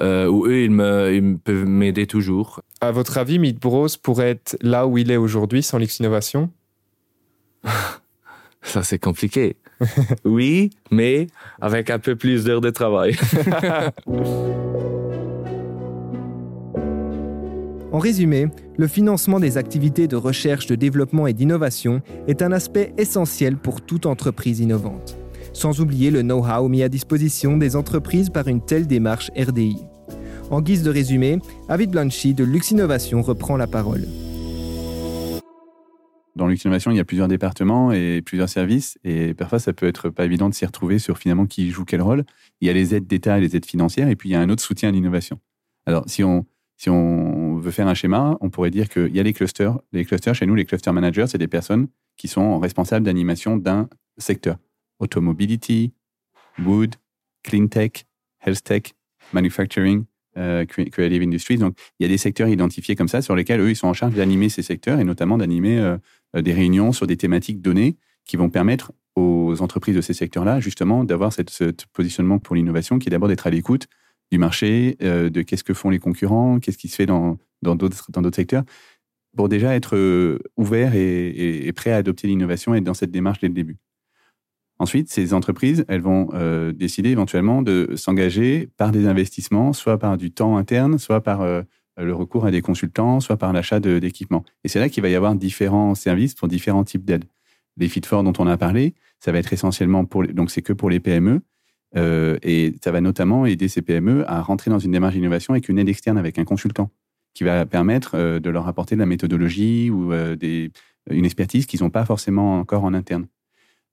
euh, 0.00 0.26
où 0.26 0.46
eux 0.46 0.62
ils 0.64 0.70
me 0.70 1.14
ils 1.14 1.38
peuvent 1.38 1.66
m'aider 1.66 2.06
toujours. 2.06 2.60
À 2.80 2.90
votre 2.92 3.18
avis, 3.18 3.38
Meat 3.38 3.60
Bros 3.60 3.88
pourrait 4.02 4.30
être 4.30 4.56
là 4.60 4.86
où 4.86 4.98
il 4.98 5.10
est 5.10 5.16
aujourd'hui 5.16 5.62
sans 5.62 5.78
Lux 5.78 5.98
Innovation 5.98 6.50
Ça 8.62 8.82
c'est 8.82 8.98
compliqué. 8.98 9.56
oui, 10.24 10.70
mais 10.90 11.26
avec 11.60 11.90
un 11.90 11.98
peu 11.98 12.16
plus 12.16 12.44
d'heures 12.44 12.60
de 12.60 12.70
travail. 12.70 13.16
En 17.94 18.00
résumé, 18.00 18.48
le 18.76 18.88
financement 18.88 19.38
des 19.38 19.56
activités 19.56 20.08
de 20.08 20.16
recherche, 20.16 20.66
de 20.66 20.74
développement 20.74 21.28
et 21.28 21.32
d'innovation 21.32 22.02
est 22.26 22.42
un 22.42 22.50
aspect 22.50 22.92
essentiel 22.98 23.56
pour 23.56 23.82
toute 23.82 24.06
entreprise 24.06 24.58
innovante. 24.58 25.16
Sans 25.54 25.80
oublier 25.80 26.10
le 26.10 26.22
know-how 26.22 26.68
mis 26.68 26.82
à 26.82 26.88
disposition 26.88 27.56
des 27.56 27.76
entreprises 27.76 28.28
par 28.28 28.48
une 28.48 28.60
telle 28.60 28.86
démarche 28.86 29.30
RDI. 29.36 29.78
En 30.50 30.60
guise 30.60 30.82
de 30.82 30.90
résumé, 30.90 31.38
Avid 31.68 31.90
Blanchy 31.90 32.34
de 32.34 32.44
Lux 32.44 32.72
Innovation 32.72 33.22
reprend 33.22 33.56
la 33.56 33.66
parole. 33.66 34.02
Dans 36.34 36.48
Lux 36.48 36.64
Innovation, 36.64 36.90
il 36.90 36.96
y 36.96 37.00
a 37.00 37.04
plusieurs 37.04 37.28
départements 37.28 37.92
et 37.92 38.20
plusieurs 38.20 38.48
services. 38.48 38.98
Et 39.04 39.32
parfois, 39.34 39.60
ça 39.60 39.72
peut 39.72 39.86
être 39.86 40.10
pas 40.10 40.24
évident 40.24 40.48
de 40.48 40.54
s'y 40.54 40.66
retrouver 40.66 40.98
sur 40.98 41.18
finalement 41.18 41.46
qui 41.46 41.70
joue 41.70 41.84
quel 41.84 42.02
rôle. 42.02 42.24
Il 42.60 42.66
y 42.66 42.70
a 42.70 42.72
les 42.72 42.96
aides 42.96 43.06
d'État 43.06 43.38
et 43.38 43.40
les 43.40 43.54
aides 43.54 43.64
financières. 43.64 44.08
Et 44.08 44.16
puis, 44.16 44.30
il 44.30 44.32
y 44.32 44.34
a 44.34 44.40
un 44.40 44.50
autre 44.50 44.62
soutien 44.62 44.88
à 44.88 44.92
l'innovation. 44.92 45.38
Alors, 45.86 46.02
si 46.08 46.24
on, 46.24 46.44
si 46.76 46.90
on 46.90 47.58
veut 47.58 47.70
faire 47.70 47.86
un 47.86 47.94
schéma, 47.94 48.36
on 48.40 48.50
pourrait 48.50 48.70
dire 48.70 48.88
qu'il 48.88 49.14
y 49.14 49.20
a 49.20 49.22
les 49.22 49.32
clusters. 49.32 49.78
Les 49.92 50.04
clusters, 50.04 50.34
chez 50.34 50.46
nous, 50.46 50.56
les 50.56 50.64
cluster 50.64 50.90
managers, 50.90 51.26
c'est 51.28 51.38
des 51.38 51.48
personnes 51.48 51.86
qui 52.16 52.26
sont 52.26 52.58
responsables 52.58 53.06
d'animation 53.06 53.56
d'un 53.56 53.88
secteur. 54.18 54.56
Automobility, 55.00 55.92
wood, 56.64 56.94
clean 57.42 57.66
tech, 57.68 58.04
health 58.44 58.62
tech, 58.62 58.82
manufacturing, 59.32 60.04
euh, 60.36 60.64
cre- 60.64 60.88
creative 60.90 61.22
industries. 61.22 61.58
Donc, 61.58 61.76
il 61.98 62.04
y 62.04 62.06
a 62.06 62.08
des 62.08 62.18
secteurs 62.18 62.48
identifiés 62.48 62.96
comme 62.96 63.08
ça 63.08 63.22
sur 63.22 63.36
lesquels 63.36 63.60
eux, 63.60 63.70
ils 63.70 63.76
sont 63.76 63.88
en 63.88 63.92
charge 63.94 64.14
d'animer 64.14 64.48
ces 64.48 64.62
secteurs 64.62 64.98
et 65.00 65.04
notamment 65.04 65.38
d'animer 65.38 65.78
euh, 65.78 65.96
euh, 66.36 66.42
des 66.42 66.52
réunions 66.52 66.92
sur 66.92 67.06
des 67.06 67.16
thématiques 67.16 67.60
données 67.60 67.96
qui 68.24 68.36
vont 68.36 68.50
permettre 68.50 68.92
aux 69.16 69.60
entreprises 69.60 69.94
de 69.94 70.00
ces 70.00 70.14
secteurs-là, 70.14 70.58
justement, 70.60 71.04
d'avoir 71.04 71.32
ce 71.32 71.42
positionnement 71.92 72.38
pour 72.40 72.56
l'innovation 72.56 72.98
qui 72.98 73.08
est 73.08 73.10
d'abord 73.10 73.28
d'être 73.28 73.46
à 73.46 73.50
l'écoute 73.50 73.86
du 74.32 74.38
marché, 74.38 74.96
de 75.00 75.42
qu'est-ce 75.42 75.62
que 75.62 75.74
font 75.74 75.90
les 75.90 76.00
concurrents, 76.00 76.58
qu'est-ce 76.58 76.78
qui 76.78 76.88
se 76.88 76.96
fait 76.96 77.06
dans 77.06 77.38
d'autres 77.62 78.34
secteurs, 78.34 78.64
pour 79.36 79.48
déjà 79.48 79.76
être 79.76 80.40
ouvert 80.56 80.94
et, 80.96 81.28
et- 81.28 81.68
et 81.68 81.72
prêt 81.72 81.92
à 81.92 81.96
adopter 81.96 82.26
l'innovation 82.26 82.74
et 82.74 82.78
être 82.78 82.84
dans 82.84 82.94
cette 82.94 83.12
démarche 83.12 83.38
dès 83.40 83.48
le 83.48 83.54
début. 83.54 83.76
Ensuite, 84.78 85.08
ces 85.10 85.34
entreprises, 85.34 85.84
elles 85.88 86.00
vont 86.00 86.28
euh, 86.34 86.72
décider 86.72 87.10
éventuellement 87.10 87.62
de 87.62 87.92
s'engager 87.94 88.68
par 88.76 88.90
des 88.90 89.06
investissements, 89.06 89.72
soit 89.72 89.98
par 89.98 90.16
du 90.16 90.32
temps 90.32 90.56
interne, 90.56 90.98
soit 90.98 91.20
par 91.20 91.42
euh, 91.42 91.62
le 91.96 92.12
recours 92.14 92.44
à 92.44 92.50
des 92.50 92.60
consultants, 92.60 93.20
soit 93.20 93.36
par 93.36 93.52
l'achat 93.52 93.78
d'équipements. 93.78 94.44
Et 94.64 94.68
c'est 94.68 94.80
là 94.80 94.88
qu'il 94.88 95.02
va 95.02 95.08
y 95.08 95.14
avoir 95.14 95.36
différents 95.36 95.94
services 95.94 96.34
pour 96.34 96.48
différents 96.48 96.82
types 96.84 97.04
d'aides. 97.04 97.24
Les 97.76 97.88
fit 97.88 98.00
dont 98.00 98.32
on 98.38 98.46
a 98.46 98.56
parlé, 98.56 98.94
ça 99.20 99.30
va 99.32 99.38
être 99.38 99.52
essentiellement 99.52 100.04
pour 100.04 100.22
les- 100.24 100.32
donc 100.32 100.50
c'est 100.50 100.62
que 100.62 100.72
pour 100.72 100.90
les 100.90 101.00
PME 101.00 101.40
euh, 101.96 102.36
et 102.42 102.74
ça 102.82 102.90
va 102.90 103.00
notamment 103.00 103.46
aider 103.46 103.68
ces 103.68 103.82
PME 103.82 104.24
à 104.28 104.42
rentrer 104.42 104.70
dans 104.70 104.78
une 104.80 104.90
démarche 104.92 105.14
d'innovation 105.14 105.54
avec 105.54 105.68
une 105.68 105.78
aide 105.78 105.88
externe 105.88 106.18
avec 106.18 106.38
un 106.38 106.44
consultant 106.44 106.90
qui 107.32 107.44
va 107.44 107.66
permettre 107.66 108.38
de 108.38 108.50
leur 108.50 108.68
apporter 108.68 108.94
de 108.96 109.00
la 109.00 109.06
méthodologie 109.06 109.90
ou 109.90 110.12
des, 110.36 110.70
une 111.10 111.24
expertise 111.24 111.66
qu'ils 111.66 111.82
n'ont 111.82 111.90
pas 111.90 112.04
forcément 112.04 112.58
encore 112.60 112.84
en 112.84 112.94
interne. 112.94 113.26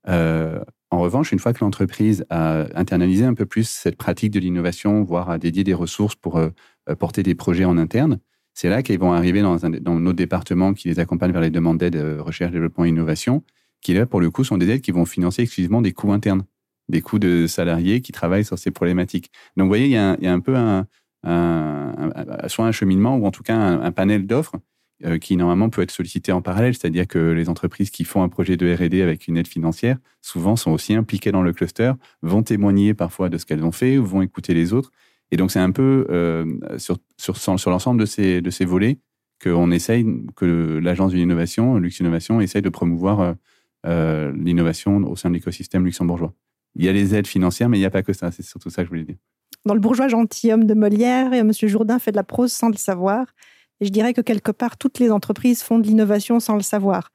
Euh, 0.07 0.63
en 0.89 0.99
revanche, 0.99 1.31
une 1.31 1.39
fois 1.39 1.53
que 1.53 1.63
l'entreprise 1.63 2.25
a 2.29 2.65
internalisé 2.77 3.25
un 3.25 3.33
peu 3.33 3.45
plus 3.45 3.67
cette 3.67 3.95
pratique 3.95 4.31
de 4.31 4.39
l'innovation, 4.39 5.03
voire 5.03 5.29
a 5.29 5.37
dédié 5.37 5.63
des 5.63 5.73
ressources 5.73 6.15
pour 6.15 6.37
euh, 6.37 6.49
euh, 6.89 6.95
porter 6.95 7.23
des 7.23 7.35
projets 7.35 7.65
en 7.65 7.77
interne, 7.77 8.19
c'est 8.53 8.69
là 8.69 8.83
qu'ils 8.83 8.99
vont 8.99 9.13
arriver 9.13 9.41
dans, 9.41 9.65
un, 9.65 9.69
dans 9.69 9.99
notre 9.99 10.17
département 10.17 10.73
qui 10.73 10.89
les 10.89 10.99
accompagne 10.99 11.31
vers 11.31 11.41
les 11.41 11.49
demandes 11.49 11.77
d'aide 11.77 11.95
recherche, 12.19 12.51
développement 12.51 12.83
et 12.85 12.89
innovation, 12.89 13.43
qui 13.81 13.93
là, 13.93 14.05
pour 14.05 14.19
le 14.19 14.29
coup, 14.29 14.43
sont 14.43 14.57
des 14.57 14.69
aides 14.69 14.81
qui 14.81 14.91
vont 14.91 15.05
financer 15.05 15.43
exclusivement 15.43 15.81
des 15.81 15.93
coûts 15.93 16.11
internes, 16.11 16.43
des 16.89 17.01
coûts 17.01 17.19
de 17.19 17.47
salariés 17.47 18.01
qui 18.01 18.11
travaillent 18.11 18.43
sur 18.43 18.59
ces 18.59 18.71
problématiques. 18.71 19.31
Donc, 19.55 19.65
vous 19.65 19.69
voyez, 19.69 19.85
il 19.85 19.91
y 19.91 19.97
a 19.97 20.33
un, 20.33 20.39
peu 20.41 20.55
un, 20.57 20.85
soit 22.47 22.65
un 22.65 22.71
cheminement 22.71 23.15
ou 23.15 23.25
en 23.25 23.31
tout 23.31 23.43
cas 23.43 23.55
un, 23.55 23.91
panel 23.91 24.27
d'offres 24.27 24.57
qui 25.19 25.37
normalement 25.37 25.69
peut 25.69 25.81
être 25.81 25.91
sollicité 25.91 26.31
en 26.31 26.41
parallèle, 26.41 26.73
c'est-à-dire 26.73 27.07
que 27.07 27.17
les 27.17 27.49
entreprises 27.49 27.89
qui 27.89 28.03
font 28.03 28.23
un 28.23 28.29
projet 28.29 28.57
de 28.57 28.73
R&D 28.73 29.01
avec 29.01 29.27
une 29.27 29.37
aide 29.37 29.47
financière, 29.47 29.97
souvent 30.21 30.55
sont 30.55 30.71
aussi 30.71 30.93
impliquées 30.93 31.31
dans 31.31 31.41
le 31.41 31.53
cluster, 31.53 31.93
vont 32.21 32.43
témoigner 32.43 32.93
parfois 32.93 33.29
de 33.29 33.37
ce 33.37 33.45
qu'elles 33.45 33.63
ont 33.63 33.71
fait 33.71 33.97
vont 33.97 34.21
écouter 34.21 34.53
les 34.53 34.73
autres. 34.73 34.91
Et 35.31 35.37
donc 35.37 35.51
c'est 35.51 35.59
un 35.59 35.71
peu 35.71 36.05
euh, 36.09 36.45
sur, 36.77 36.97
sur, 37.17 37.69
l'ensemble 37.69 38.01
de 38.01 38.05
ces, 38.05 38.41
de 38.41 38.49
ces 38.49 38.65
volets 38.65 38.99
qu'on 39.41 39.71
essaye, 39.71 40.05
que 40.35 40.79
l'agence 40.83 41.13
de 41.13 41.17
l'innovation, 41.17 41.77
Lux 41.77 41.99
Innovation, 41.99 42.41
essaye 42.41 42.61
de 42.61 42.69
promouvoir 42.69 43.19
euh, 43.21 43.33
euh, 43.87 44.33
l'innovation 44.37 44.97
au 44.97 45.15
sein 45.15 45.29
de 45.29 45.35
l'écosystème 45.35 45.85
luxembourgeois. 45.85 46.33
Il 46.75 46.85
y 46.85 46.89
a 46.89 46.91
les 46.91 47.15
aides 47.15 47.27
financières, 47.27 47.67
mais 47.67 47.77
il 47.77 47.81
n'y 47.81 47.85
a 47.85 47.89
pas 47.91 48.03
que 48.03 48.13
ça. 48.13 48.31
C'est 48.31 48.43
surtout 48.43 48.69
ça 48.69 48.83
que 48.83 48.85
je 48.85 48.89
voulais 48.89 49.03
dire. 49.03 49.17
Dans 49.65 49.73
le 49.73 49.79
bourgeois 49.79 50.07
gentilhomme 50.07 50.65
de 50.65 50.73
Molière, 50.73 51.33
M. 51.33 51.51
Jourdain 51.53 51.99
fait 51.99 52.11
de 52.11 52.15
la 52.15 52.23
prose 52.23 52.51
sans 52.51 52.69
le 52.69 52.77
savoir. 52.77 53.27
Et 53.81 53.85
je 53.85 53.91
dirais 53.91 54.13
que 54.13 54.21
quelque 54.21 54.51
part, 54.51 54.77
toutes 54.77 54.99
les 54.99 55.11
entreprises 55.11 55.63
font 55.63 55.79
de 55.79 55.87
l'innovation 55.87 56.39
sans 56.39 56.55
le 56.55 56.61
savoir. 56.61 57.11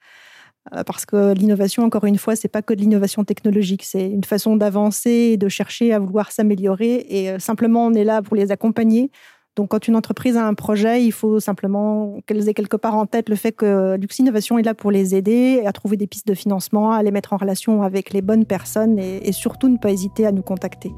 Euh, 0.75 0.83
parce 0.83 1.05
que 1.05 1.33
l'innovation, 1.33 1.83
encore 1.83 2.03
une 2.03 2.17
fois, 2.17 2.35
c'est 2.35 2.49
pas 2.49 2.61
que 2.61 2.73
de 2.73 2.81
l'innovation 2.81 3.23
technologique, 3.23 3.83
c'est 3.83 4.09
une 4.09 4.25
façon 4.25 4.57
d'avancer 4.57 5.37
de 5.37 5.47
chercher 5.47 5.93
à 5.93 5.99
vouloir 5.99 6.31
s'améliorer. 6.31 7.05
Et 7.09 7.31
euh, 7.31 7.39
simplement, 7.39 7.85
on 7.85 7.93
est 7.93 8.03
là 8.03 8.21
pour 8.21 8.35
les 8.35 8.51
accompagner. 8.51 9.09
Donc, 9.55 9.69
quand 9.69 9.87
une 9.87 9.95
entreprise 9.95 10.37
a 10.37 10.45
un 10.45 10.53
projet, 10.53 11.03
il 11.03 11.11
faut 11.11 11.39
simplement 11.39 12.19
qu'elles 12.27 12.47
aient 12.47 12.53
quelque 12.53 12.77
part 12.77 12.95
en 12.95 13.07
tête 13.07 13.27
le 13.27 13.35
fait 13.35 13.53
que 13.53 13.95
Lux 13.95 14.19
Innovation 14.19 14.59
est 14.59 14.63
là 14.63 14.75
pour 14.75 14.91
les 14.91 15.15
aider 15.15 15.63
à 15.65 15.71
trouver 15.71 15.97
des 15.97 16.05
pistes 16.05 16.27
de 16.27 16.35
financement, 16.35 16.91
à 16.91 17.01
les 17.01 17.09
mettre 17.09 17.33
en 17.33 17.37
relation 17.37 17.81
avec 17.81 18.13
les 18.13 18.21
bonnes 18.21 18.45
personnes 18.45 18.99
et 18.99 19.31
surtout 19.31 19.67
ne 19.67 19.77
pas 19.77 19.89
hésiter 19.89 20.27
à 20.27 20.31
nous 20.31 20.43
contacter. 20.43 20.91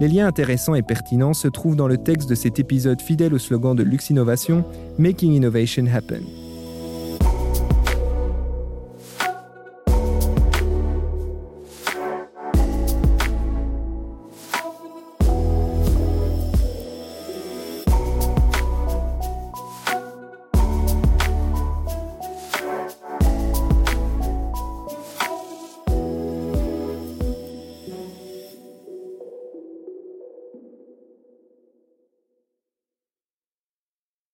Les 0.00 0.08
liens 0.08 0.26
intéressants 0.26 0.74
et 0.74 0.80
pertinents 0.80 1.34
se 1.34 1.46
trouvent 1.46 1.76
dans 1.76 1.86
le 1.86 1.98
texte 1.98 2.30
de 2.30 2.34
cet 2.34 2.58
épisode 2.58 3.02
fidèle 3.02 3.34
au 3.34 3.38
slogan 3.38 3.76
de 3.76 3.82
Lux 3.82 4.08
Innovation, 4.08 4.64
Making 4.98 5.32
Innovation 5.32 5.84
Happen. 5.94 6.22